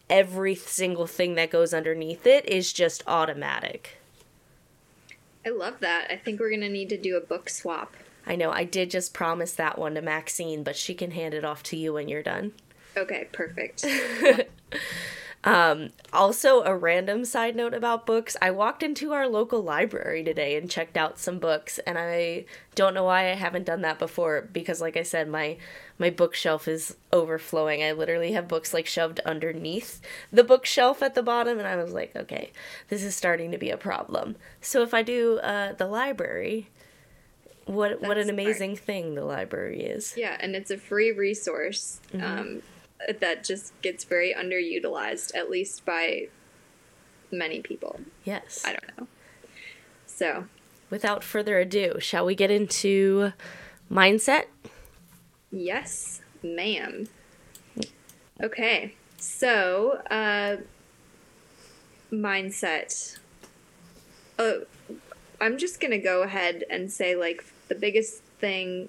[0.09, 3.99] every single thing that goes underneath it is just automatic.
[5.47, 6.09] I love that.
[6.11, 7.95] I think we're going to need to do a book swap.
[8.27, 8.51] I know.
[8.51, 11.77] I did just promise that one to Maxine, but she can hand it off to
[11.77, 12.53] you when you're done.
[12.97, 13.87] Okay, perfect.
[15.43, 20.57] Um, also, a random side note about books I walked into our local library today
[20.57, 24.49] and checked out some books, and I don't know why I haven't done that before
[24.53, 25.57] because, like I said, my
[25.99, 27.83] my bookshelf is overflowing.
[27.83, 30.01] I literally have books like shoved underneath
[30.31, 32.53] the bookshelf at the bottom, and I was like, okay,
[32.89, 34.37] this is starting to be a problem.
[34.61, 36.69] So if I do uh, the library,
[37.65, 38.87] what That's what an amazing smart.
[38.87, 40.15] thing the library is.
[40.19, 42.01] Yeah, and it's a free resource.
[42.13, 42.41] Mm-hmm.
[42.41, 42.63] Um,
[43.19, 46.29] that just gets very underutilized, at least by
[47.31, 48.01] many people.
[48.25, 48.63] Yes.
[48.65, 49.07] I don't know.
[50.07, 50.45] So,
[50.91, 53.33] without further ado, shall we get into
[53.91, 54.45] mindset?
[55.51, 57.09] Yes, ma'am.
[58.43, 58.95] Okay.
[59.17, 60.57] So, uh,
[62.13, 63.19] mindset.
[64.39, 64.53] Uh,
[65.41, 68.89] I'm just going to go ahead and say, like, the biggest thing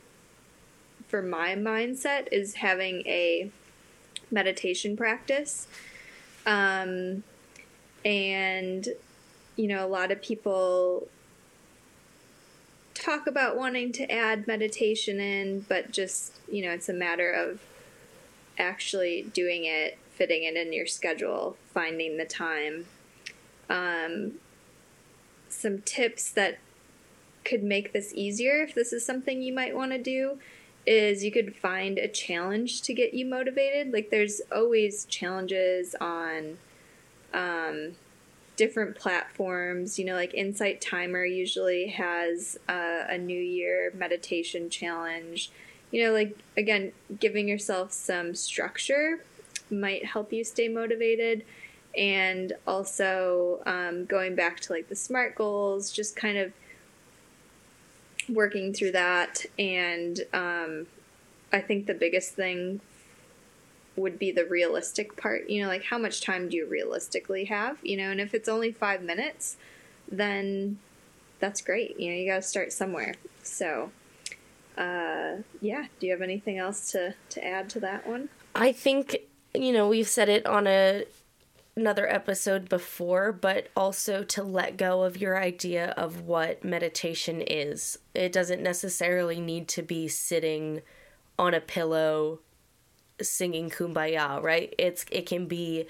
[1.07, 3.51] for my mindset is having a
[4.31, 5.67] meditation practice.
[6.45, 7.23] Um,
[8.03, 8.87] and,
[9.55, 11.07] you know, a lot of people
[12.93, 17.59] talk about wanting to add meditation in, but just, you know, it's a matter of
[18.57, 22.85] actually doing it, fitting it in your schedule, finding the time.
[23.69, 24.33] Um,
[25.49, 26.59] some tips that
[27.43, 30.37] could make this easier if this is something you might want to do
[30.85, 33.93] is you could find a challenge to get you motivated.
[33.93, 36.57] Like there's always challenges on
[37.33, 37.93] um,
[38.55, 39.99] different platforms.
[39.99, 45.51] You know, like Insight Timer usually has uh, a New Year meditation challenge.
[45.91, 49.23] You know, like again, giving yourself some structure
[49.69, 51.45] might help you stay motivated.
[51.97, 56.53] And also um, going back to like the SMART goals, just kind of
[58.33, 60.87] working through that, and um,
[61.51, 62.81] I think the biggest thing
[63.95, 65.49] would be the realistic part.
[65.49, 67.77] You know, like how much time do you realistically have?
[67.83, 69.57] You know, and if it's only five minutes,
[70.09, 70.79] then
[71.39, 71.99] that's great.
[71.99, 73.15] You know, you got to start somewhere.
[73.43, 73.91] So,
[74.77, 75.87] uh, yeah.
[75.99, 78.29] Do you have anything else to to add to that one?
[78.55, 79.17] I think
[79.53, 81.05] you know we've said it on a
[81.75, 87.97] another episode before, but also to let go of your idea of what meditation is.
[88.13, 90.81] It doesn't necessarily need to be sitting
[91.39, 92.39] on a pillow
[93.21, 94.73] singing kumbaya, right?
[94.77, 95.85] It's it can be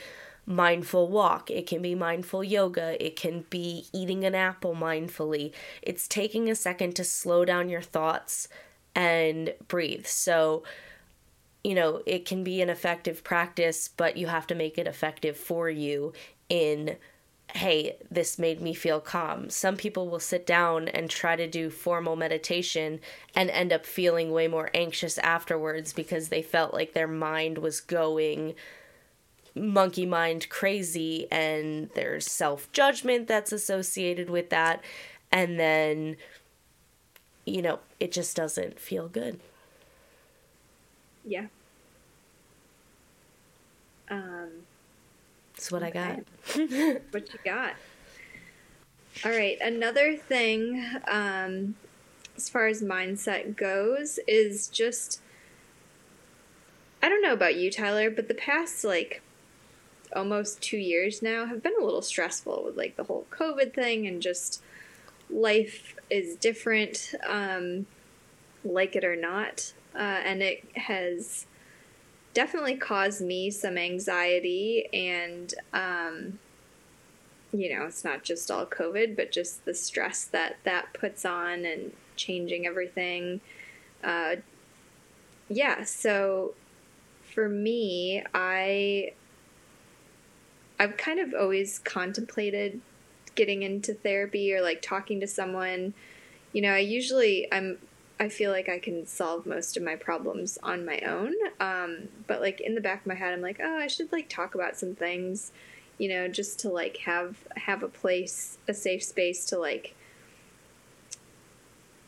[0.46, 5.52] mindful walk, it can be mindful yoga, it can be eating an apple mindfully.
[5.82, 8.48] It's taking a second to slow down your thoughts
[8.96, 10.06] and breathe.
[10.06, 10.64] So
[11.64, 15.38] you know, it can be an effective practice, but you have to make it effective
[15.38, 16.14] for you
[16.50, 16.98] in
[17.54, 19.50] hey, this made me feel calm.
[19.50, 23.00] Some people will sit down and try to do formal meditation
[23.36, 27.82] and end up feeling way more anxious afterwards because they felt like their mind was
[27.82, 28.56] going
[29.54, 34.82] monkey mind crazy and there's self judgment that's associated with that.
[35.32, 36.16] And then,
[37.46, 39.40] you know, it just doesn't feel good.
[41.26, 41.48] Yeah.
[44.10, 44.50] Um,
[45.54, 46.00] That's what okay.
[46.00, 47.02] I got.
[47.12, 47.74] what you got?
[49.24, 49.58] All right.
[49.62, 51.76] Another thing, um,
[52.36, 55.22] as far as mindset goes, is just
[57.04, 59.22] I don't know about you, Tyler, but the past like
[60.16, 64.06] almost two years now have been a little stressful with like the whole COVID thing
[64.06, 64.62] and just
[65.30, 67.88] life is different, um,
[68.64, 69.74] like it or not.
[69.96, 71.46] Uh, and it has
[72.34, 76.40] definitely caused me some anxiety and um,
[77.52, 81.66] you know it's not just all covid but just the stress that that puts on
[81.66, 83.42] and changing everything.
[84.04, 84.36] Uh,
[85.50, 86.54] yeah so
[87.34, 89.12] for me i
[90.80, 92.80] i've kind of always contemplated
[93.36, 95.94] getting into therapy or like talking to someone.
[96.54, 97.78] You know i usually i'm
[98.22, 101.34] I feel like I can solve most of my problems on my own.
[101.60, 104.30] Um, but like in the back of my head, I'm like, oh, I should like
[104.30, 105.52] talk about some things,
[105.98, 109.96] you know, just to like have have a place, a safe space to like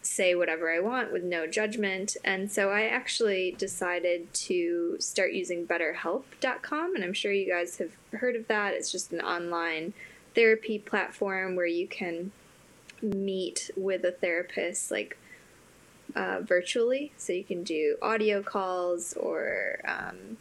[0.04, 2.15] say whatever I want with no judgment.
[2.23, 7.93] And so I actually decided to start using BetterHelp.com, and I'm sure you guys have
[8.12, 8.76] heard of that.
[8.76, 9.95] It's just an online
[10.36, 12.32] therapy platform where you can
[13.02, 15.17] meet with a therapist like
[16.15, 17.11] uh, virtually.
[17.17, 20.37] So you can do audio calls or um,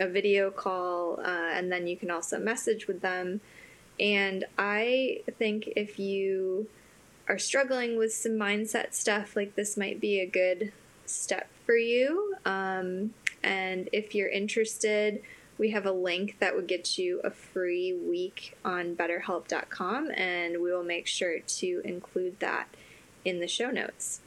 [0.00, 3.40] a video call, uh, and then you can also message with them.
[4.00, 6.68] And I think if you
[7.28, 10.72] are struggling with some mindset stuff, like this might be a good
[11.06, 12.34] step for you.
[12.44, 15.22] Um, and if you're interested,
[15.58, 20.72] we have a link that would get you a free week on betterhelp.com, and we
[20.72, 22.66] will make sure to include that
[23.24, 24.20] in the show notes.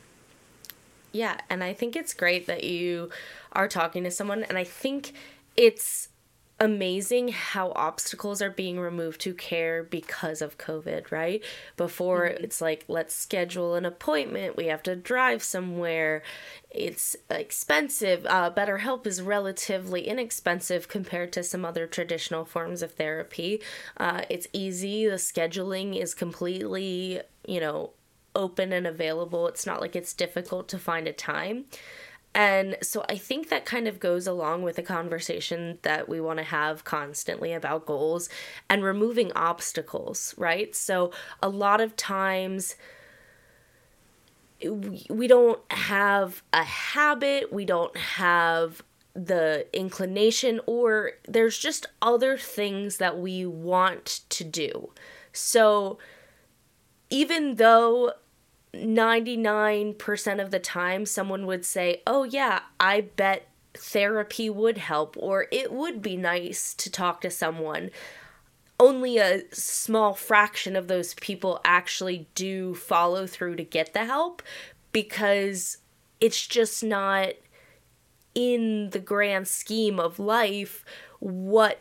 [1.11, 3.09] Yeah, and I think it's great that you
[3.53, 5.13] are talking to someone, and I think
[5.55, 6.09] it's
[6.59, 11.43] amazing how obstacles are being removed to care because of COVID, right?
[11.75, 12.43] Before mm-hmm.
[12.43, 16.23] it's like, let's schedule an appointment, we have to drive somewhere,
[16.71, 18.25] it's expensive.
[18.25, 23.61] Uh, BetterHelp is relatively inexpensive compared to some other traditional forms of therapy.
[23.97, 27.91] Uh, it's easy, the scheduling is completely, you know,
[28.35, 29.47] open and available.
[29.47, 31.65] It's not like it's difficult to find a time.
[32.35, 36.39] And so I think that kind of goes along with the conversation that we want
[36.39, 38.27] to have constantly about goals
[38.69, 40.75] and removing obstacles, right?
[40.75, 42.75] So a lot of times
[45.09, 48.81] we don't have a habit, we don't have
[49.13, 54.91] the inclination, or there's just other things that we want to do.
[55.31, 55.99] So
[57.09, 58.11] even though
[58.75, 65.47] 99% of the time someone would say, Oh, yeah, I bet therapy would help, or
[65.51, 67.91] it would be nice to talk to someone.
[68.79, 74.41] Only a small fraction of those people actually do follow through to get the help
[74.91, 75.77] because
[76.19, 77.33] it's just not
[78.33, 80.83] in the grand scheme of life
[81.19, 81.79] what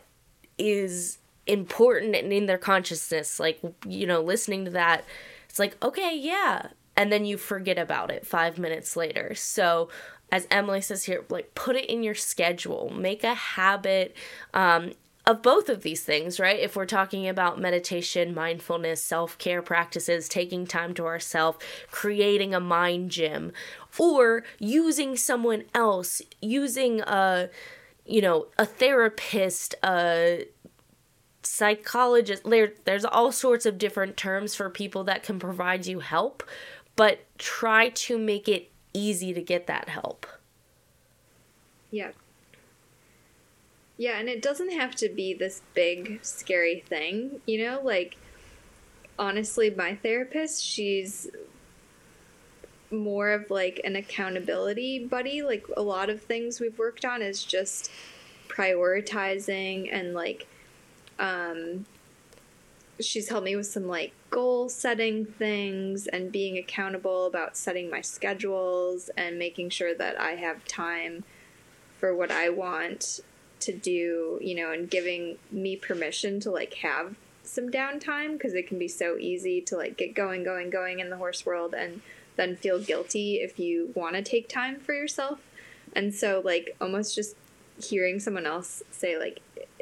[0.57, 3.39] is important and in their consciousness.
[3.39, 5.05] Like, you know, listening to that,
[5.49, 9.35] it's like, okay, yeah, and then you forget about it five minutes later.
[9.35, 9.89] So,
[10.31, 14.15] as Emily says here, like put it in your schedule, make a habit
[14.53, 14.91] um,
[15.25, 16.59] of both of these things, right?
[16.59, 21.59] If we're talking about meditation, mindfulness, self care practices, taking time to ourselves,
[21.91, 23.51] creating a mind gym,
[23.97, 27.49] or using someone else, using a,
[28.05, 30.45] you know, a therapist, a
[31.41, 32.43] psychologist.
[32.43, 36.43] There, there's all sorts of different terms for people that can provide you help
[36.95, 40.25] but try to make it easy to get that help.
[41.91, 42.11] Yeah.
[43.97, 47.79] Yeah, and it doesn't have to be this big, scary thing, you know?
[47.81, 48.17] Like,
[49.17, 51.29] honestly, my therapist, she's
[52.91, 55.41] more of like an accountability buddy.
[55.41, 57.89] Like, a lot of things we've worked on is just
[58.49, 60.47] prioritizing and like,
[61.17, 61.85] um,
[62.99, 68.01] she's helped me with some like goal setting things and being accountable about setting my
[68.01, 71.23] schedules and making sure that I have time
[71.99, 73.19] for what I want
[73.61, 78.67] to do, you know, and giving me permission to like have some downtime because it
[78.67, 82.01] can be so easy to like get going, going, going in the horse world and
[82.35, 85.39] then feel guilty if you want to take time for yourself.
[85.93, 87.35] And so, like, almost just
[87.81, 89.39] hearing someone else say, like,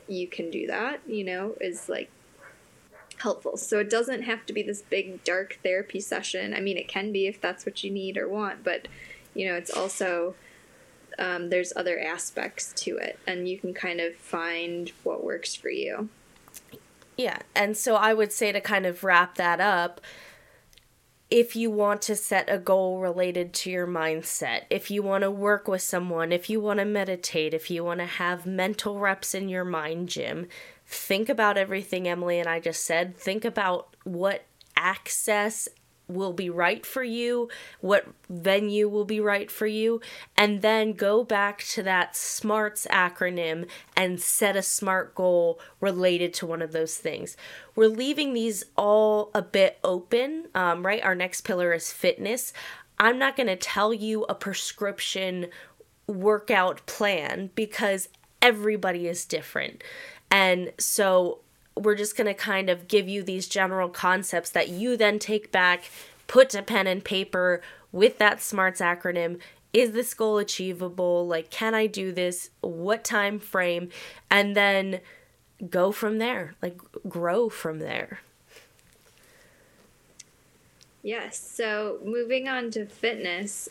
[0.08, 2.12] you can do that, you know, is like
[3.24, 3.58] helpful.
[3.58, 6.54] So it doesn't have to be this big dark therapy session.
[6.54, 8.88] I mean, it can be if that's what you need or want, but
[9.34, 10.36] you know, it's also
[11.18, 15.70] um, there's other aspects to it, and you can kind of find what works for
[15.70, 16.10] you.
[17.18, 20.02] Yeah, and so I would say to kind of wrap that up,
[21.30, 25.32] if you want to set a goal related to your mindset, if you want to
[25.32, 29.34] work with someone, if you want to meditate, if you want to have mental reps
[29.34, 30.48] in your mind gym,
[30.94, 33.18] think about everything Emily and I just said.
[33.18, 35.68] Think about what access
[36.08, 40.02] will be right for you, what venue will be right for you,
[40.36, 46.46] and then go back to that SMARTS acronym and set a SMART goal related to
[46.46, 47.38] one of those things.
[47.76, 51.04] We're leaving these all a bit open, um, right?
[51.04, 52.54] Our next pillar is fitness.
[53.00, 55.48] I'm not going to tell you a prescription
[56.08, 58.10] workout plan because
[58.42, 59.84] everybody is different.
[60.34, 61.42] And so
[61.78, 65.52] we're just going to kind of give you these general concepts that you then take
[65.52, 65.84] back,
[66.28, 67.62] put to pen and paper
[67.92, 69.40] with that SMARTS acronym.
[69.74, 71.28] Is this goal achievable?
[71.28, 72.50] Like, can I do this?
[72.62, 73.90] What time frame?
[74.32, 75.02] And then
[75.70, 78.22] go from there, like, grow from there.
[81.04, 81.40] Yes.
[81.40, 83.70] So, moving on to fitness,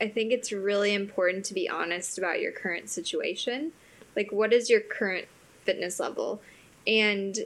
[0.00, 3.72] I think it's really important to be honest about your current situation.
[4.14, 5.28] Like, what is your current
[5.64, 6.40] fitness level
[6.86, 7.38] and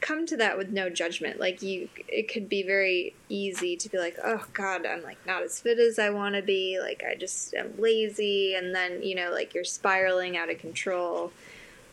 [0.00, 3.98] come to that with no judgment like you it could be very easy to be
[3.98, 7.14] like oh god i'm like not as fit as i want to be like i
[7.14, 11.32] just am lazy and then you know like you're spiraling out of control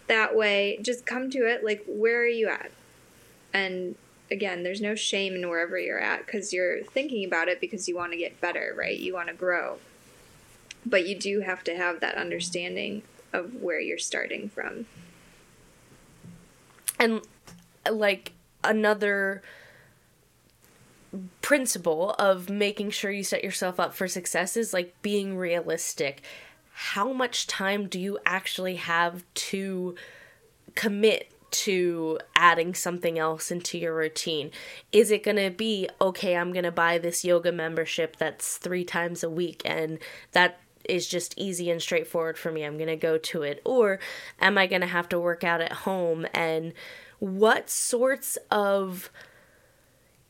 [0.10, 2.72] that way, just come to it like, where are you at?
[3.54, 3.96] And
[4.30, 7.96] again, there's no shame in wherever you're at because you're thinking about it because you
[7.96, 8.98] want to get better, right?
[8.98, 9.78] You want to grow.
[10.86, 14.88] But you do have to have that understanding of where you're starting from.
[17.00, 17.22] And
[17.90, 18.34] like
[18.64, 19.42] another
[21.42, 26.22] principle of making sure you set yourself up for success is like being realistic.
[26.74, 29.96] How much time do you actually have to
[30.76, 34.52] commit to adding something else into your routine?
[34.92, 38.84] Is it going to be, okay, I'm going to buy this yoga membership that's three
[38.84, 39.98] times a week and
[40.34, 42.64] that is just easy and straightforward for me.
[42.64, 43.62] I'm going to go to it.
[43.66, 44.00] Or
[44.40, 46.26] am I going to have to work out at home?
[46.34, 46.74] And
[47.20, 49.12] what sorts of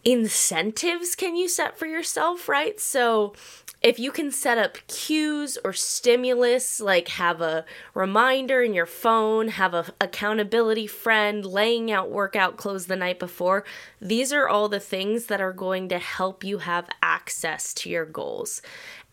[0.04, 2.80] incentives can you set for yourself, right?
[2.80, 3.34] So
[3.82, 9.50] if you can set up cues or stimulus, like have a reminder in your phone,
[9.50, 13.64] have a accountability friend, laying out workout clothes the night before,
[14.02, 18.06] these are all the things that are going to help you have access to your
[18.06, 18.62] goals.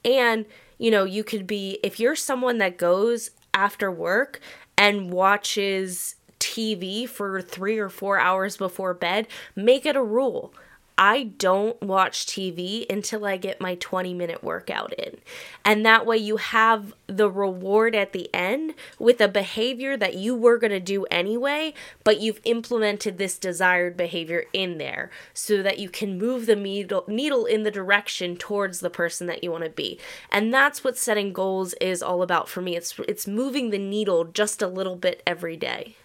[0.04, 0.46] And
[0.78, 4.40] you know, you could be if you're someone that goes after work
[4.76, 10.52] and watches TV for 3 or 4 hours before bed, make it a rule
[10.98, 15.18] I don't watch TV until I get my 20 minute workout in.
[15.64, 20.34] And that way you have the reward at the end with a behavior that you
[20.34, 25.78] were going to do anyway, but you've implemented this desired behavior in there so that
[25.78, 29.64] you can move the needle, needle in the direction towards the person that you want
[29.64, 29.98] to be.
[30.30, 32.74] And that's what setting goals is all about for me.
[32.74, 35.96] It's it's moving the needle just a little bit every day.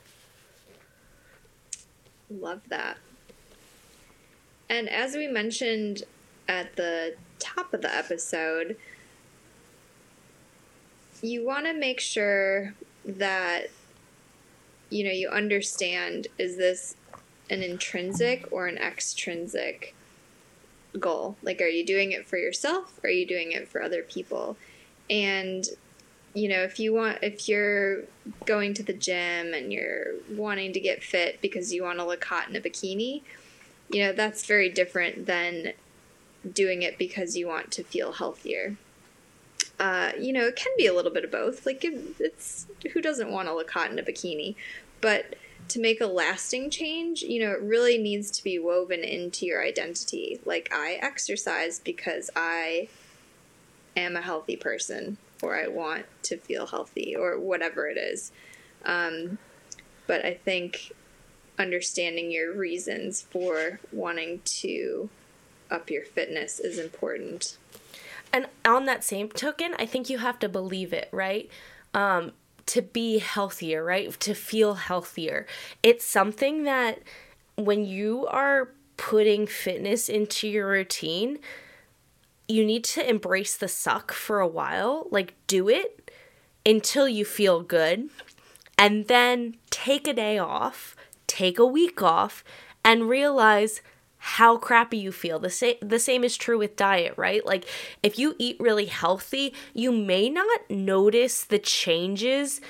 [2.29, 2.97] Love that.
[4.71, 6.03] And as we mentioned
[6.47, 8.77] at the top of the episode,
[11.21, 12.73] you want to make sure
[13.05, 13.65] that
[14.89, 16.95] you know you understand is this
[17.49, 19.93] an intrinsic or an extrinsic
[20.97, 21.35] goal?
[21.43, 22.97] Like are you doing it for yourself?
[23.03, 24.55] Or are you doing it for other people?
[25.09, 25.67] And
[26.33, 28.03] you know if you want if you're
[28.45, 32.23] going to the gym and you're wanting to get fit because you want to look
[32.23, 33.21] hot in a bikini
[33.91, 35.73] you know, that's very different than
[36.49, 38.77] doing it because you want to feel healthier.
[39.79, 41.65] Uh, you know, it can be a little bit of both.
[41.65, 44.55] Like, it, it's who doesn't want to look hot in a bikini?
[45.01, 45.35] But
[45.69, 49.63] to make a lasting change, you know, it really needs to be woven into your
[49.63, 50.39] identity.
[50.45, 52.89] Like, I exercise because I
[53.97, 58.31] am a healthy person, or I want to feel healthy, or whatever it is.
[58.85, 59.37] Um,
[60.07, 60.91] but I think
[61.57, 65.09] understanding your reasons for wanting to
[65.69, 67.57] up your fitness is important.
[68.33, 71.49] And on that same token, I think you have to believe it, right?
[71.93, 72.31] Um,
[72.67, 74.17] to be healthier, right?
[74.21, 75.45] To feel healthier.
[75.83, 77.01] It's something that
[77.55, 81.39] when you are putting fitness into your routine,
[82.47, 85.07] you need to embrace the suck for a while.
[85.09, 86.11] Like, do it
[86.65, 88.09] until you feel good,
[88.77, 90.95] and then take a day off
[91.31, 92.43] take a week off
[92.83, 93.81] and realize
[94.17, 95.39] how crappy you feel.
[95.39, 97.43] The same the same is true with diet, right?
[97.45, 97.65] Like
[98.03, 102.61] if you eat really healthy, you may not notice the changes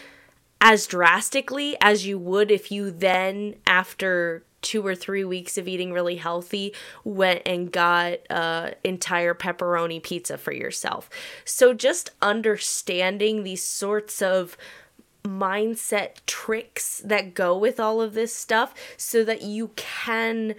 [0.61, 5.91] as drastically as you would if you then after two or three weeks of eating
[5.91, 11.09] really healthy went and got a entire pepperoni pizza for yourself.
[11.43, 14.55] So just understanding these sorts of
[15.23, 20.55] mindset tricks that go with all of this stuff so that you can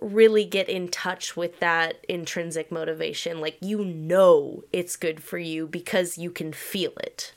[0.00, 3.40] really get in touch with that intrinsic motivation.
[3.40, 7.32] Like, you know it's good for you because you can feel it.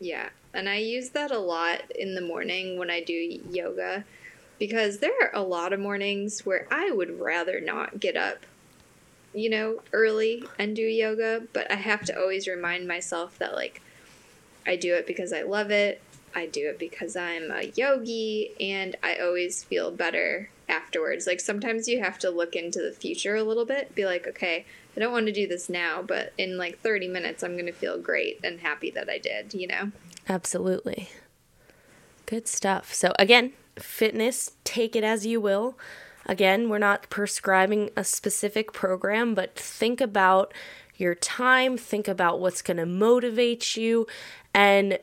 [0.00, 0.28] Yeah.
[0.54, 3.12] And I use that a lot in the morning when I do
[3.50, 4.04] yoga
[4.58, 8.38] because there are a lot of mornings where I would rather not get up,
[9.34, 13.82] you know, early and do yoga, but I have to always remind myself that, like,
[14.66, 16.00] I do it because I love it.
[16.34, 21.26] I do it because I'm a yogi and I always feel better afterwards.
[21.26, 24.66] Like sometimes you have to look into the future a little bit, be like, okay,
[24.96, 27.72] I don't want to do this now, but in like 30 minutes, I'm going to
[27.72, 29.92] feel great and happy that I did, you know?
[30.28, 31.08] Absolutely.
[32.24, 32.92] Good stuff.
[32.92, 35.78] So, again, fitness, take it as you will.
[36.24, 40.52] Again, we're not prescribing a specific program, but think about
[41.00, 44.06] your time, think about what's going to motivate you,
[44.52, 44.98] and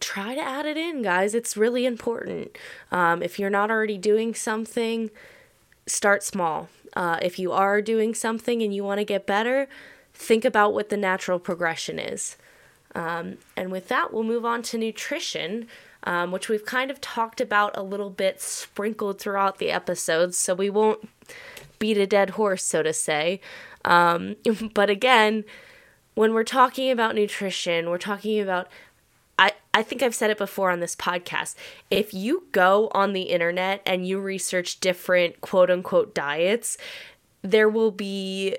[0.00, 1.34] try to add it in, guys.
[1.34, 2.56] It's really important.
[2.92, 5.10] Um, if you're not already doing something,
[5.86, 6.68] start small.
[6.94, 9.68] Uh, if you are doing something and you want to get better,
[10.14, 12.36] think about what the natural progression is.
[12.94, 15.66] Um, and with that, we'll move on to nutrition.
[16.04, 20.54] um, which we've kind of talked about a little bit sprinkled throughout the episodes, so
[20.54, 21.08] we won't
[21.78, 23.40] beat a dead horse, so to say.
[23.84, 24.36] Um,
[24.74, 25.44] but again,
[26.14, 28.68] when we're talking about nutrition, we're talking about
[29.38, 31.54] I, I think I've said it before on this podcast.
[31.90, 36.76] If you go on the internet and you research different quote unquote diets,
[37.42, 38.56] there will be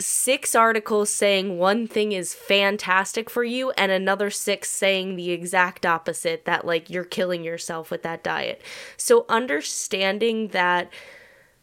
[0.00, 5.84] six articles saying one thing is fantastic for you and another six saying the exact
[5.84, 8.62] opposite that like you're killing yourself with that diet.
[8.96, 10.90] So understanding that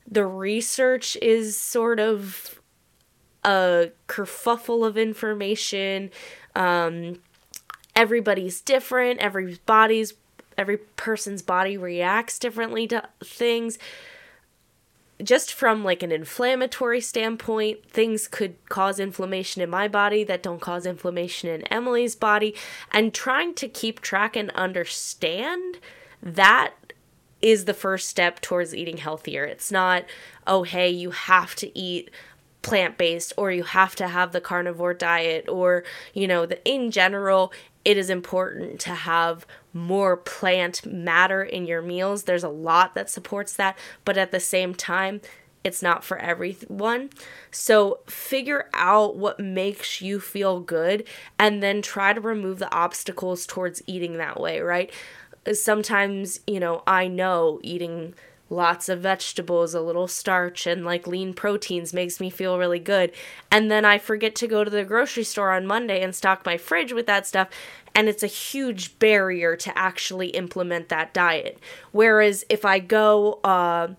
[0.09, 2.61] the research is sort of
[3.47, 6.11] a kerfuffle of information
[6.55, 7.17] um
[7.95, 10.13] everybody's different, every body's
[10.57, 13.79] every person's body reacts differently to things
[15.23, 20.61] just from like an inflammatory standpoint, things could cause inflammation in my body that don't
[20.61, 22.53] cause inflammation in Emily's body.
[22.91, 25.79] And trying to keep track and understand
[26.21, 26.73] that
[27.41, 29.43] is the first step towards eating healthier.
[29.43, 30.05] It's not,
[30.45, 32.11] oh, hey, you have to eat
[32.61, 35.83] plant based or you have to have the carnivore diet or,
[36.13, 37.53] you know, the, in general,
[37.85, 42.23] it is important to have more plant matter in your meals.
[42.23, 45.21] There's a lot that supports that, but at the same time,
[45.63, 47.09] it's not for everyone.
[47.51, 51.05] So figure out what makes you feel good
[51.37, 54.91] and then try to remove the obstacles towards eating that way, right?
[55.53, 58.13] Sometimes, you know, I know eating
[58.49, 63.11] lots of vegetables, a little starch, and like lean proteins makes me feel really good.
[63.51, 66.57] And then I forget to go to the grocery store on Monday and stock my
[66.57, 67.49] fridge with that stuff.
[67.93, 71.59] And it's a huge barrier to actually implement that diet.
[71.91, 73.89] Whereas if I go, uh,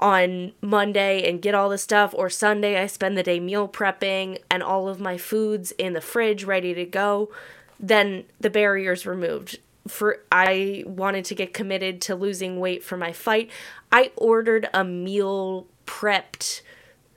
[0.00, 4.38] on Monday and get all the stuff, or Sunday I spend the day meal prepping
[4.50, 7.30] and all of my foods in the fridge ready to go,
[7.78, 13.12] then the barrier's removed for I wanted to get committed to losing weight for my
[13.12, 13.50] fight,
[13.92, 16.62] I ordered a meal prepped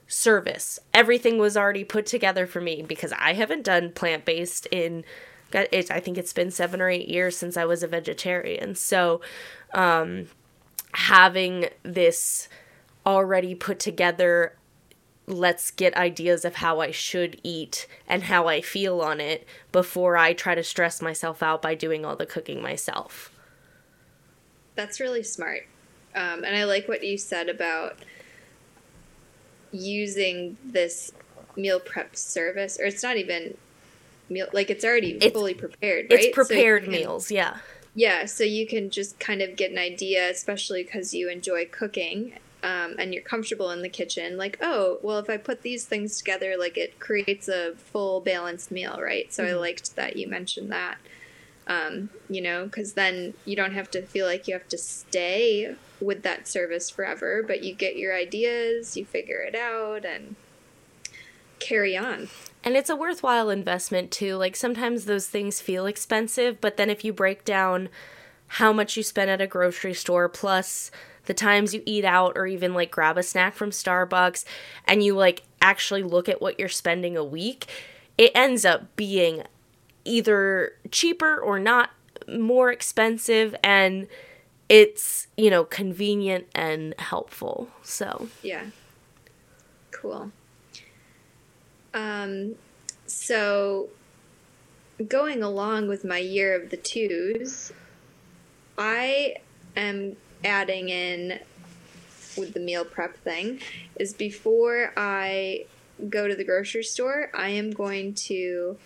[0.06, 0.78] service.
[0.92, 5.04] Everything was already put together for me because I haven't done plant based in
[5.52, 8.74] it, I think it's been seven or eight years since I was a vegetarian.
[8.74, 9.22] So,
[9.72, 10.26] um,
[10.92, 12.48] having this
[13.06, 14.57] already put together
[15.28, 20.16] let's get ideas of how I should eat and how I feel on it before
[20.16, 23.30] I try to stress myself out by doing all the cooking myself.
[24.74, 25.66] That's really smart.
[26.14, 27.98] Um, and I like what you said about
[29.70, 31.12] using this
[31.56, 33.56] meal prep service, or it's not even
[34.30, 36.20] meal, like it's already it's, fully prepared, right?
[36.20, 37.58] It's prepared so can, meals, yeah.
[37.94, 42.38] Yeah, so you can just kind of get an idea, especially because you enjoy cooking
[42.62, 46.18] um, and you're comfortable in the kitchen, like, oh, well, if I put these things
[46.18, 49.32] together, like it creates a full balanced meal, right?
[49.32, 49.54] So mm-hmm.
[49.54, 50.98] I liked that you mentioned that,
[51.68, 55.76] um, you know, because then you don't have to feel like you have to stay
[56.00, 60.34] with that service forever, but you get your ideas, you figure it out, and
[61.60, 62.28] carry on.
[62.64, 64.36] And it's a worthwhile investment too.
[64.36, 67.88] Like sometimes those things feel expensive, but then if you break down
[68.52, 70.90] how much you spend at a grocery store plus
[71.28, 74.44] the times you eat out or even like grab a snack from Starbucks
[74.86, 77.66] and you like actually look at what you're spending a week,
[78.16, 79.44] it ends up being
[80.06, 81.90] either cheaper or not
[82.26, 84.08] more expensive and
[84.70, 87.68] it's, you know, convenient and helpful.
[87.82, 88.64] So, yeah.
[89.90, 90.32] Cool.
[91.92, 92.54] Um
[93.06, 93.90] so
[95.06, 97.70] going along with my year of the twos,
[98.78, 99.36] I
[99.76, 101.40] am adding in
[102.36, 103.60] with the meal prep thing
[103.98, 105.66] is before I
[106.08, 108.76] go to the grocery store, I am going to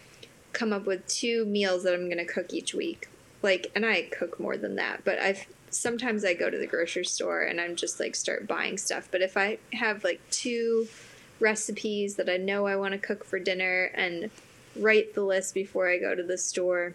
[0.53, 3.09] come up with two meals that I'm going to cook each week.
[3.43, 7.05] Like, and I cook more than that, but I've sometimes I go to the grocery
[7.05, 9.09] store and I'm just like start buying stuff.
[9.11, 10.87] But if I have like two
[11.41, 14.31] recipes that I know I want to cook for dinner and
[14.77, 16.95] write the list before I go to the store,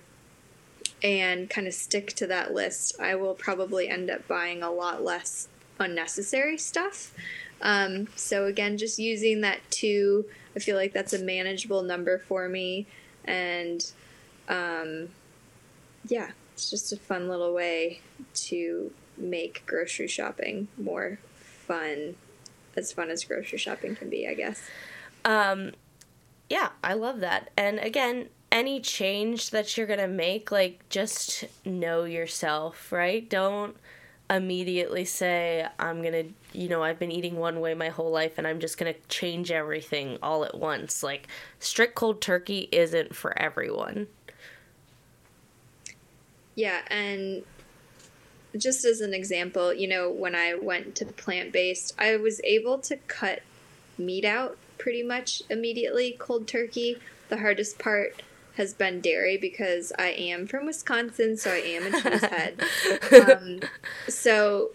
[1.03, 5.03] and kind of stick to that list, I will probably end up buying a lot
[5.03, 5.47] less
[5.79, 7.13] unnecessary stuff.
[7.61, 10.25] Um, so, again, just using that two,
[10.55, 12.87] I feel like that's a manageable number for me.
[13.25, 13.85] And
[14.47, 15.09] um,
[16.07, 18.01] yeah, it's just a fun little way
[18.33, 22.15] to make grocery shopping more fun,
[22.75, 24.61] as fun as grocery shopping can be, I guess.
[25.25, 25.73] Um,
[26.49, 27.49] yeah, I love that.
[27.57, 33.29] And again, any change that you're going to make, like just know yourself, right?
[33.29, 33.75] Don't
[34.29, 38.45] immediately say, I'm to, you know, I've been eating one way my whole life and
[38.45, 41.03] I'm just to change everything all at once.
[41.03, 41.27] Like,
[41.59, 44.07] strict cold turkey isn't for everyone.
[46.55, 47.43] Yeah, and
[48.57, 52.79] just as an example, you know, when I went to plant based, I was able
[52.79, 53.43] to cut
[53.97, 56.97] meat out pretty much immediately, cold turkey.
[57.29, 58.23] The hardest part
[58.57, 63.37] has been dairy because I am from Wisconsin, so I am a cheesehead.
[63.37, 63.59] um,
[64.09, 64.71] so,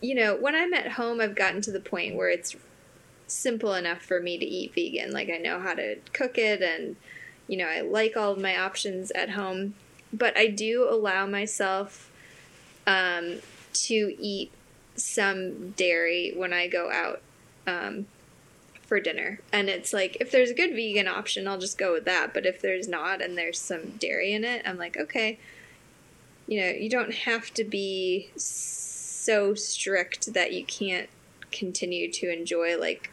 [0.00, 2.56] you know, when I'm at home, I've gotten to the point where it's
[3.26, 5.12] simple enough for me to eat vegan.
[5.12, 6.96] Like, I know how to cook it, and,
[7.48, 9.74] you know, I like all of my options at home.
[10.12, 12.10] But I do allow myself
[12.86, 13.40] um,
[13.72, 14.50] to eat
[14.96, 17.20] some dairy when I go out
[17.66, 18.06] um,
[18.86, 19.40] for dinner.
[19.52, 22.32] And it's like, if there's a good vegan option, I'll just go with that.
[22.32, 25.38] But if there's not and there's some dairy in it, I'm like, okay,
[26.46, 31.08] you know, you don't have to be so strict that you can't
[31.50, 33.10] continue to enjoy like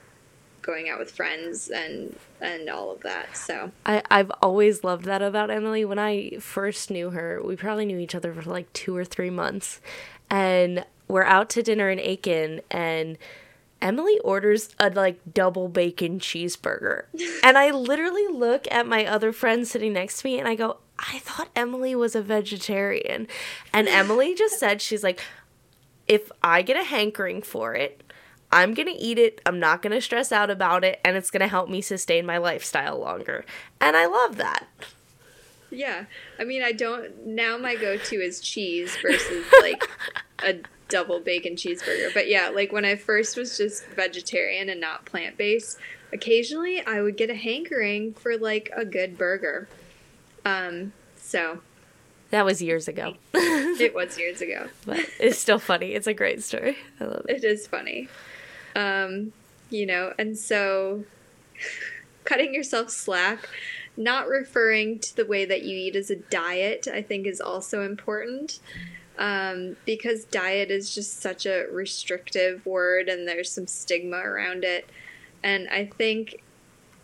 [0.62, 3.36] going out with friends and and all of that.
[3.36, 5.86] So I, I've always loved that about Emily.
[5.86, 9.30] When I first knew her, we probably knew each other for like two or three
[9.30, 9.82] months.
[10.30, 13.18] And we're out to dinner in Aiken and
[13.84, 17.04] Emily orders a like double bacon cheeseburger.
[17.44, 20.78] and I literally look at my other friend sitting next to me and I go,
[20.98, 23.28] I thought Emily was a vegetarian.
[23.74, 25.22] And Emily just said, she's like,
[26.08, 28.02] if I get a hankering for it,
[28.52, 29.42] I'm going to eat it.
[29.46, 31.02] I'm not going to stress out about it.
[31.04, 33.44] And it's going to help me sustain my lifestyle longer.
[33.82, 34.68] And I love that.
[35.72, 36.06] Yeah.
[36.40, 37.26] I mean, I don't.
[37.26, 39.90] Now my go to is cheese versus like
[40.44, 40.60] a
[40.94, 42.14] double bacon cheeseburger.
[42.14, 45.80] But yeah, like when I first was just vegetarian and not plant based,
[46.14, 49.68] occasionally I would get a hankering for like a good burger.
[50.46, 51.62] Um, so
[52.30, 53.16] that was years ago.
[53.34, 54.68] it was years ago.
[54.86, 55.94] But it's still funny.
[55.94, 56.78] It's a great story.
[57.00, 57.38] I love it.
[57.38, 58.08] It is funny.
[58.76, 59.34] Um,
[59.72, 61.06] you know, and so
[62.24, 63.50] cutting yourself slack,
[63.98, 67.84] not referring to the way that you eat as a diet, I think is also
[67.84, 68.60] important
[69.18, 74.90] um, because diet is just such a restrictive word and there's some stigma around it.
[75.44, 76.42] And I think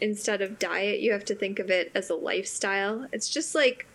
[0.01, 3.07] instead of diet, you have to think of it as a lifestyle.
[3.11, 3.85] It's just like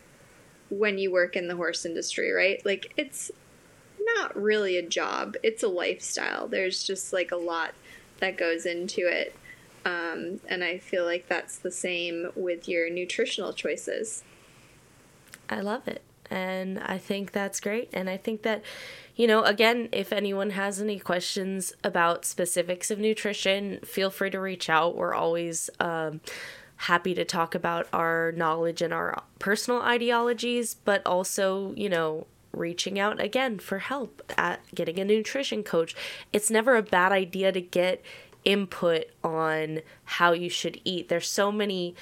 [0.71, 2.65] when you work in the horse industry, right?
[2.65, 3.31] Like it's
[3.99, 6.47] not really a job, it's a lifestyle.
[6.47, 7.75] There's just like a lot
[8.21, 9.35] that goes into it.
[9.85, 14.23] Um, and I feel like that's the same with your nutritional choices.
[15.49, 16.03] I love it.
[16.31, 17.91] And I think that's great.
[17.93, 18.62] And I think that,
[19.14, 24.41] you know, again, if anyone has any questions about specifics of nutrition, feel free to
[24.41, 24.97] reach out.
[24.97, 26.20] We're always um,
[26.77, 32.99] happy to talk about our knowledge and our personal ideologies, but also, you know, reaching
[32.99, 35.95] out again for help at getting a nutrition coach.
[36.33, 38.03] It's never a bad idea to get
[38.45, 41.09] input on how you should eat.
[41.09, 41.95] There's so many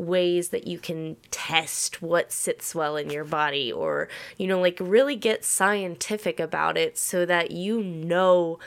[0.00, 4.78] ways that you can test what sits well in your body or you know like
[4.80, 8.58] really get scientific about it so that you know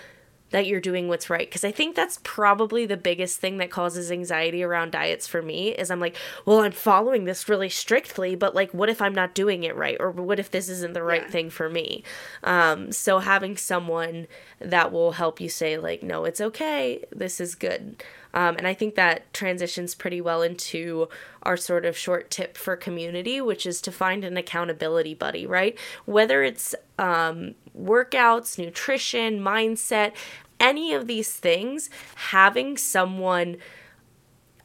[0.51, 1.49] that you're doing what's right.
[1.49, 5.69] Because i think that's probably the biggest thing that causes anxiety around diets for me
[5.69, 6.15] is i'm like
[6.45, 9.97] well i'm following this really strictly but like what if i'm not doing it right?
[9.99, 11.29] Or what if this isn't the right yeah.
[11.29, 12.03] thing for me?
[12.43, 14.27] Um, so having someone
[14.59, 17.03] that will help you say like no it's okay.
[17.11, 18.03] This is good
[18.33, 21.07] um, and I think that transitions pretty well into
[21.43, 25.77] our sort of short tip for community, which is to find an accountability buddy, right?
[26.05, 30.13] Whether it's um, workouts, nutrition, mindset,
[30.59, 33.57] any of these things, having someone,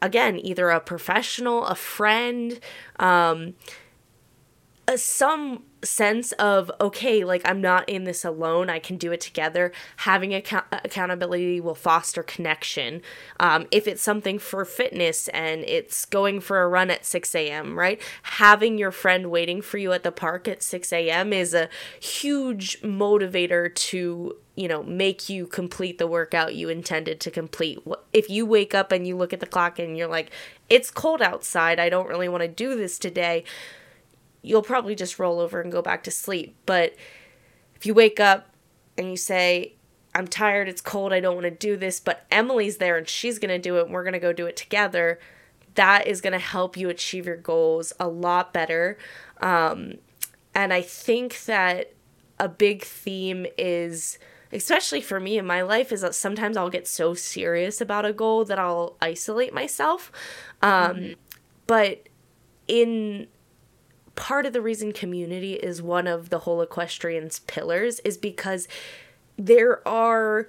[0.01, 2.61] again, either a professional, a friend,
[2.99, 3.55] um,
[4.97, 8.69] some sense of okay like i'm not in this alone.
[8.71, 9.73] I can do it together.
[9.99, 13.03] Having account- accountability will foster connection.
[13.39, 17.79] Um, if it's something for fitness and it's going for a run at 6 a.m
[17.79, 18.01] right?
[18.23, 21.69] Having your friend waiting for you at the park at 6 a.m is a
[22.01, 27.79] huge motivator to you know make you complete the workout you intended to complete.
[28.13, 30.31] If you wake up and you look at the clock and you're like
[30.69, 31.79] it's cold outside.
[31.79, 33.45] I don't really want to do this today
[34.43, 36.57] you'll probably just roll over and go back to sleep.
[36.67, 36.95] But
[37.77, 38.49] if you wake up
[38.97, 39.75] and you say,
[40.15, 43.39] I'm tired, it's cold, I don't want to do this, but Emily's there and she's
[43.39, 45.19] going to do it and we're going to go do it together,
[45.75, 48.99] that is going to help you achieve your goals a lot better.
[49.41, 49.99] Um,
[50.55, 51.93] and I think that
[52.41, 54.19] a big theme is,
[54.53, 58.13] especially for me in my life, is that sometimes I'll get so serious about a
[58.13, 60.11] goal that I'll isolate myself.
[60.63, 61.13] Um, mm-hmm.
[61.67, 62.09] But
[62.67, 63.29] in
[64.19, 68.67] part of the reason community is one of the whole equestrian's pillars is because
[69.37, 70.49] there are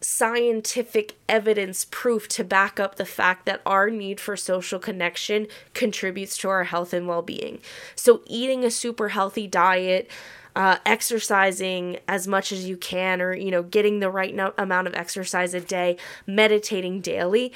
[0.00, 6.38] scientific evidence proof to back up the fact that our need for social connection contributes
[6.38, 7.60] to our health and well-being.
[7.94, 10.10] So eating a super healthy diet,
[10.56, 14.86] uh, exercising as much as you can or you know getting the right no- amount
[14.86, 15.96] of exercise a day
[16.26, 17.52] meditating daily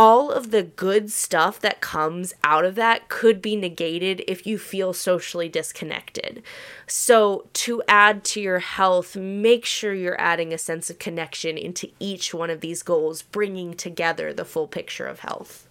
[0.00, 4.56] all of the good stuff that comes out of that could be negated if you
[4.56, 6.42] feel socially disconnected.
[6.86, 11.90] So, to add to your health, make sure you're adding a sense of connection into
[12.00, 15.68] each one of these goals, bringing together the full picture of health.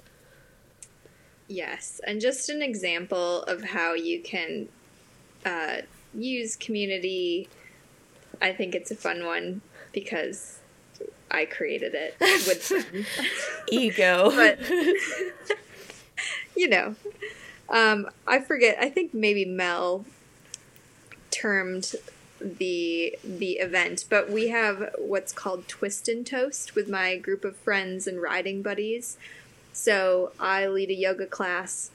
[1.48, 4.70] Yes, and just an example of how you can
[5.44, 5.78] uh,
[6.14, 7.50] use community.
[8.40, 9.62] I think it's a fun one
[9.92, 10.59] because
[11.32, 12.72] I created it with.
[13.70, 14.32] Ego.
[14.36, 14.60] but
[16.56, 16.96] you know,
[17.70, 18.78] um, I forget.
[18.80, 20.06] I think maybe Mel
[21.32, 21.96] termed
[22.42, 27.56] the the event, but we have what's called Twist and Toast with my group of
[27.56, 29.18] friends and riding buddies.
[29.74, 31.92] So I lead a yoga class.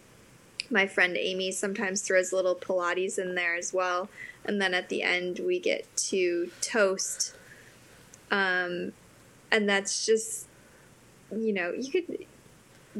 [0.70, 4.09] My friend Amy sometimes throws a little Pilates in there as well,
[4.45, 7.35] and then at the end we get to toast
[8.30, 8.93] um,
[9.55, 10.49] and that's just
[11.35, 12.27] you know you could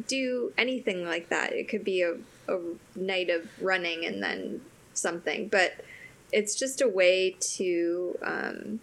[0.07, 2.15] do anything like that it could be a,
[2.49, 2.59] a
[2.95, 4.61] night of running and then
[4.95, 5.85] something but
[6.33, 8.81] it's just a way to um,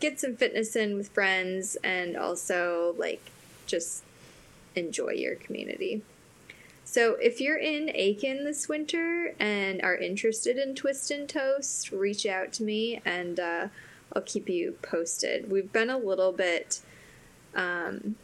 [0.00, 3.20] get some fitness in with friends and also like
[3.66, 4.04] just
[4.74, 6.02] enjoy your community
[6.84, 12.26] so if you're in Aiken this winter and are interested in Twist and Toast, reach
[12.26, 13.68] out to me and uh,
[14.14, 15.50] I'll keep you posted.
[15.50, 16.80] We've been a little bit
[17.54, 18.16] um,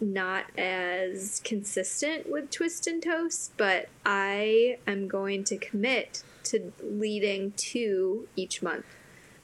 [0.00, 7.52] not as consistent with Twist and Toast, but I am going to commit to leading
[7.56, 8.86] two each month.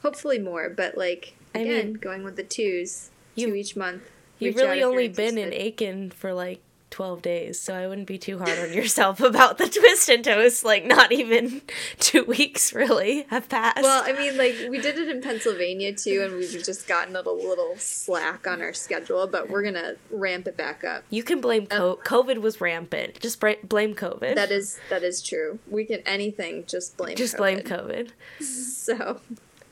[0.02, 4.02] Hopefully more, but like again, I mean, going with the twos, you, two each month.
[4.38, 6.60] You've really only been in Aiken for like
[6.96, 10.64] 12 days, so I wouldn't be too hard on yourself about the twist and toast.
[10.64, 11.60] Like, not even
[11.98, 13.82] two weeks really have passed.
[13.82, 17.20] Well, I mean, like, we did it in Pennsylvania too, and we've just gotten a
[17.20, 21.04] little slack on our schedule, but we're gonna ramp it back up.
[21.10, 23.20] You can blame co- COVID was rampant.
[23.20, 24.34] Just blame COVID.
[24.34, 25.58] That is that is true.
[25.70, 26.64] We can anything.
[26.66, 27.14] Just blame.
[27.14, 27.38] Just COVID.
[27.38, 28.10] blame COVID.
[28.40, 29.20] So.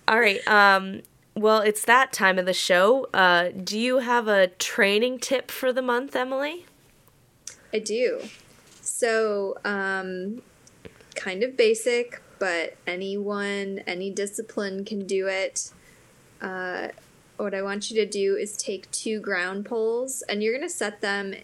[0.07, 0.47] All right.
[0.47, 1.01] Um.
[1.35, 3.09] Well, it's that time of the show.
[3.14, 6.66] Uh, do you have a training tip for the month, Emily?
[7.75, 8.20] I do.
[8.81, 10.43] So, um,
[11.16, 15.72] kind of basic, but anyone, any discipline can do it.
[16.41, 16.89] Uh,
[17.37, 20.75] what I want you to do is take two ground poles and you're going to
[20.75, 21.35] set them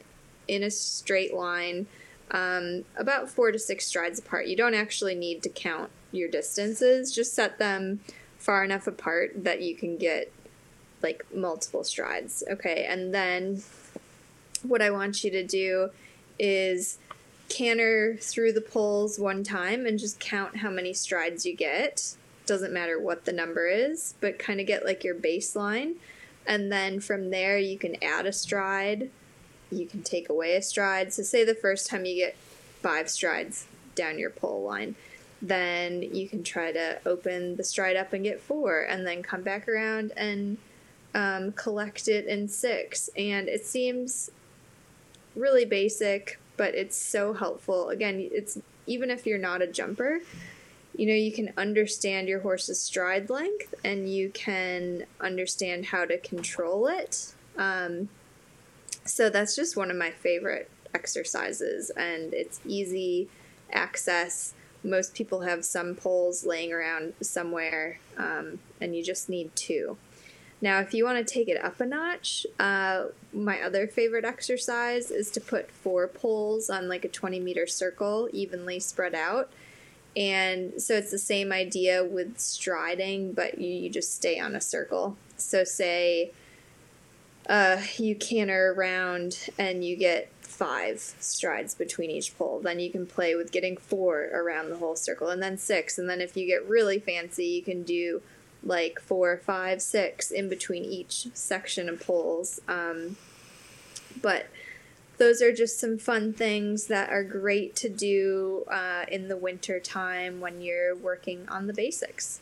[0.46, 1.86] in a straight line
[2.30, 4.46] um, about four to six strides apart.
[4.46, 8.00] You don't actually need to count your distances, just set them
[8.38, 10.32] far enough apart that you can get
[11.02, 12.44] like multiple strides.
[12.48, 13.62] Okay, and then
[14.62, 15.90] what I want you to do
[16.40, 16.98] is
[17.50, 22.14] canter through the poles one time and just count how many strides you get.
[22.46, 25.96] Doesn't matter what the number is, but kind of get like your baseline.
[26.46, 29.10] And then from there, you can add a stride.
[29.70, 31.12] You can take away a stride.
[31.12, 32.36] So, say the first time you get
[32.80, 34.94] five strides down your pole line,
[35.42, 39.42] then you can try to open the stride up and get four, and then come
[39.42, 40.56] back around and
[41.14, 43.10] um, collect it in six.
[43.16, 44.30] And it seems
[45.36, 47.88] really basic, but it's so helpful.
[47.88, 50.20] Again, it's even if you're not a jumper,
[50.96, 56.18] you know, you can understand your horse's stride length and you can understand how to
[56.18, 57.34] control it.
[57.56, 58.08] Um,
[59.04, 63.28] so that's just one of my favorite exercises, and it's easy
[63.72, 64.54] access.
[64.82, 69.96] Most people have some poles laying around somewhere, um, and you just need two.
[70.62, 75.10] Now, if you want to take it up a notch, uh, my other favorite exercise
[75.10, 79.50] is to put four poles on like a 20 meter circle, evenly spread out.
[80.16, 84.60] And so it's the same idea with striding, but you, you just stay on a
[84.60, 85.16] circle.
[85.36, 86.32] So, say
[87.48, 92.60] uh, you canter around and you get five strides between each pole.
[92.60, 95.96] Then you can play with getting four around the whole circle, and then six.
[95.96, 98.20] And then if you get really fancy, you can do
[98.62, 102.60] like four, five, six in between each section of poles.
[102.68, 103.16] Um,
[104.20, 104.46] but
[105.18, 109.78] those are just some fun things that are great to do uh, in the winter
[109.78, 112.40] time when you're working on the basics.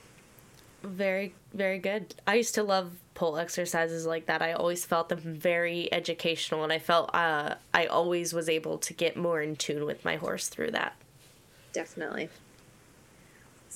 [0.82, 2.14] Very, very good.
[2.24, 4.42] I used to love pole exercises like that.
[4.42, 8.94] I always felt them very educational, and I felt uh, I always was able to
[8.94, 10.94] get more in tune with my horse through that.
[11.72, 12.28] Definitely.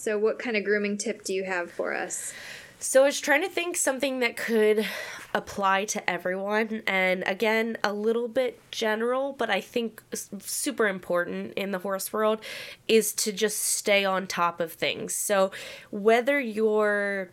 [0.03, 2.33] So, what kind of grooming tip do you have for us?
[2.81, 4.85] So I was trying to think something that could
[5.33, 10.03] apply to everyone and again a little bit general but I think
[10.41, 12.41] super important in the horse world
[12.89, 15.15] is to just stay on top of things.
[15.15, 15.53] So
[15.93, 17.31] whether you're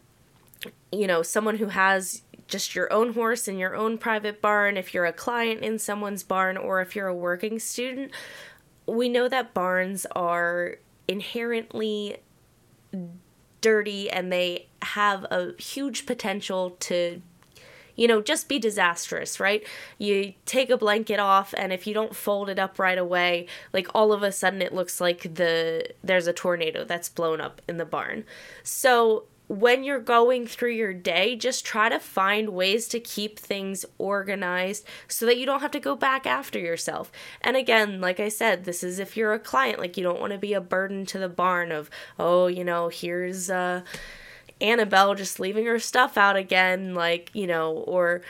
[0.92, 4.94] you know someone who has just your own horse in your own private barn, if
[4.94, 8.12] you're a client in someone's barn or if you're a working student,
[8.86, 10.76] we know that barns are
[11.08, 12.18] inherently
[13.62, 17.22] dirty and they have a huge potential to
[17.96, 19.66] you know just be disastrous right?
[19.98, 23.88] You take a blanket off and if you don't fold it up right away like
[23.94, 27.78] all of a sudden it looks like the there's a tornado that's blown up in
[27.78, 28.24] the barn.
[28.64, 33.84] So when you're going through your day, just try to find ways to keep things
[33.98, 37.12] organized so that you don't have to go back after yourself.
[37.42, 40.34] And again, like I said, this is if you're a client, like you don't want
[40.34, 41.90] to be a burden to the barn of,
[42.20, 43.82] oh, you know, here's uh
[44.62, 48.22] Annabelle just leaving her stuff out again, like, you know, or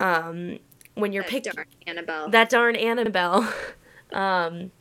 [0.00, 0.58] um
[0.94, 1.52] when you're picking
[1.86, 2.28] Annabelle.
[2.28, 3.48] That darn Annabelle.
[4.12, 4.72] um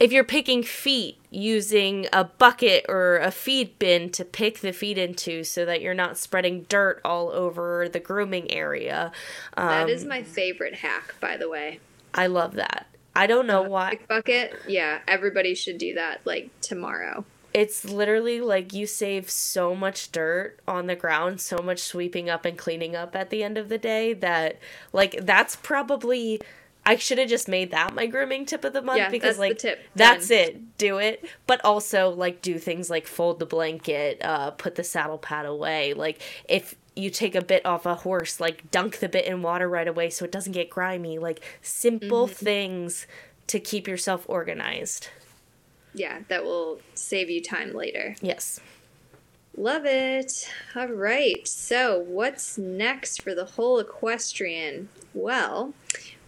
[0.00, 4.96] if you're picking feet using a bucket or a feed bin to pick the feet
[4.96, 9.12] into so that you're not spreading dirt all over the grooming area.
[9.56, 11.80] Um, that is um, my favorite hack, by the way.
[12.14, 12.86] I love that.
[13.14, 13.98] I don't know uh, why.
[14.08, 17.24] bucket, yeah, everybody should do that like tomorrow.
[17.52, 22.44] It's literally like you save so much dirt on the ground, so much sweeping up
[22.44, 24.58] and cleaning up at the end of the day that
[24.92, 26.40] like that's probably
[26.88, 29.62] I should have just made that my grooming tip of the month yeah, because like
[29.94, 30.78] that's it.
[30.78, 31.22] Do it.
[31.46, 35.92] But also like do things like fold the blanket, uh, put the saddle pad away.
[35.92, 39.68] Like if you take a bit off a horse, like dunk the bit in water
[39.68, 41.18] right away so it doesn't get grimy.
[41.18, 42.42] Like simple mm-hmm.
[42.42, 43.06] things
[43.48, 45.10] to keep yourself organized.
[45.92, 48.16] Yeah, that will save you time later.
[48.22, 48.60] Yes.
[49.54, 50.50] Love it.
[50.74, 51.46] All right.
[51.46, 54.88] So, what's next for the whole equestrian?
[55.12, 55.74] Well,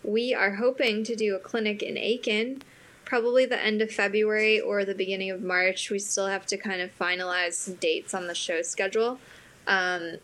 [0.03, 2.63] we are hoping to do a clinic in Aiken,
[3.05, 5.91] probably the end of February or the beginning of March.
[5.91, 9.19] We still have to kind of finalize some dates on the show schedule.
[9.67, 10.19] Um,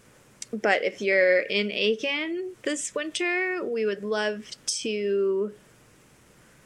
[0.53, 5.53] but if you're in Aiken this winter, we would love to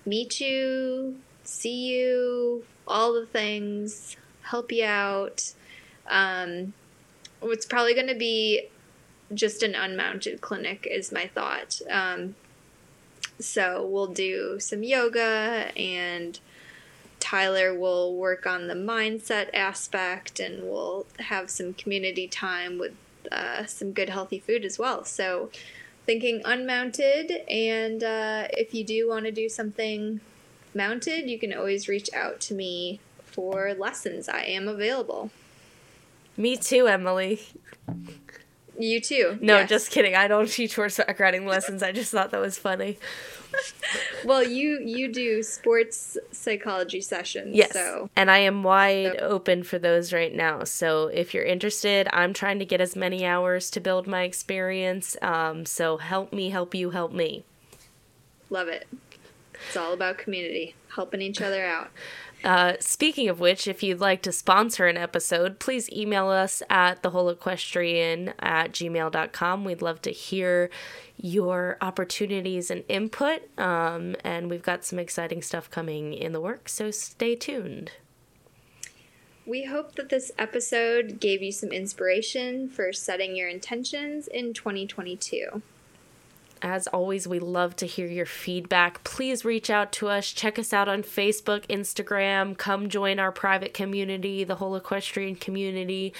[0.05, 5.53] meet you, see you, all the things, help you out.
[6.09, 6.75] Um,
[7.43, 8.69] it's probably going to be
[9.33, 11.81] just an unmounted clinic, is my thought.
[11.89, 12.35] Um,
[13.41, 16.39] so we'll do some yoga and
[17.19, 22.93] Tyler will work on the mindset aspect and we'll have some community time with
[23.31, 25.05] uh, some good healthy food as well.
[25.05, 25.51] So
[26.07, 30.21] thinking unmounted and uh, if you do want to do something
[30.75, 34.29] mounted, you can always reach out to me for lessons.
[34.29, 35.31] I am available.
[36.37, 37.41] Me too, Emily.
[38.79, 39.39] You too.
[39.41, 39.69] No, yes.
[39.69, 40.15] just kidding.
[40.15, 41.83] I don't teach horseback riding lessons.
[41.83, 42.99] I just thought that was funny.
[44.25, 47.57] well, you you do sports psychology sessions.
[47.57, 48.09] Yes, so.
[48.17, 49.27] and I am wide so.
[49.27, 50.65] open for those right now.
[50.65, 55.17] So if you're interested, I'm trying to get as many hours to build my experience.
[55.21, 57.45] Um, so help me, help you, help me.
[58.51, 58.87] Love it.
[59.67, 61.91] It's all about community, helping each other out.
[62.43, 67.03] Uh, speaking of which, if you'd like to sponsor an episode, please email us at
[67.03, 69.65] thewholeequestrian at gmail.com.
[69.65, 70.71] We'd love to hear
[71.17, 73.43] your opportunities and input.
[73.59, 77.93] Um, and we've got some exciting stuff coming in the works, so stay tuned.
[79.47, 85.63] We hope that this episode gave you some inspiration for setting your intentions in 2022.
[86.63, 89.03] As always, we love to hear your feedback.
[89.03, 90.31] Please reach out to us.
[90.31, 92.57] Check us out on Facebook, Instagram.
[92.57, 96.13] Come join our private community, the whole equestrian community.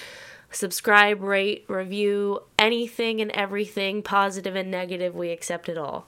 [0.49, 5.15] Subscribe, rate, review, anything and everything, positive and negative.
[5.15, 6.07] We accept it all.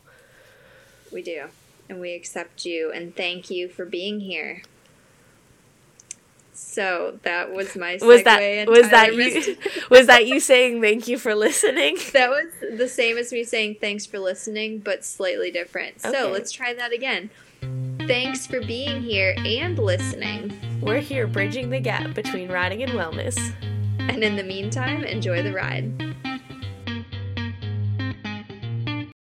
[1.11, 1.45] We do.
[1.88, 4.63] And we accept you and thank you for being here.
[6.54, 9.58] So that was my was that was that you
[9.89, 11.97] was that you saying thank you for listening?
[12.14, 15.95] That was the same as me saying thanks for listening, but slightly different.
[16.06, 16.12] Okay.
[16.12, 17.32] So let's try that again.
[18.08, 20.54] Thanks for being here and listening.
[20.82, 23.38] We're here bridging the gap between riding and wellness.
[23.99, 26.14] And in the meantime, enjoy the ride.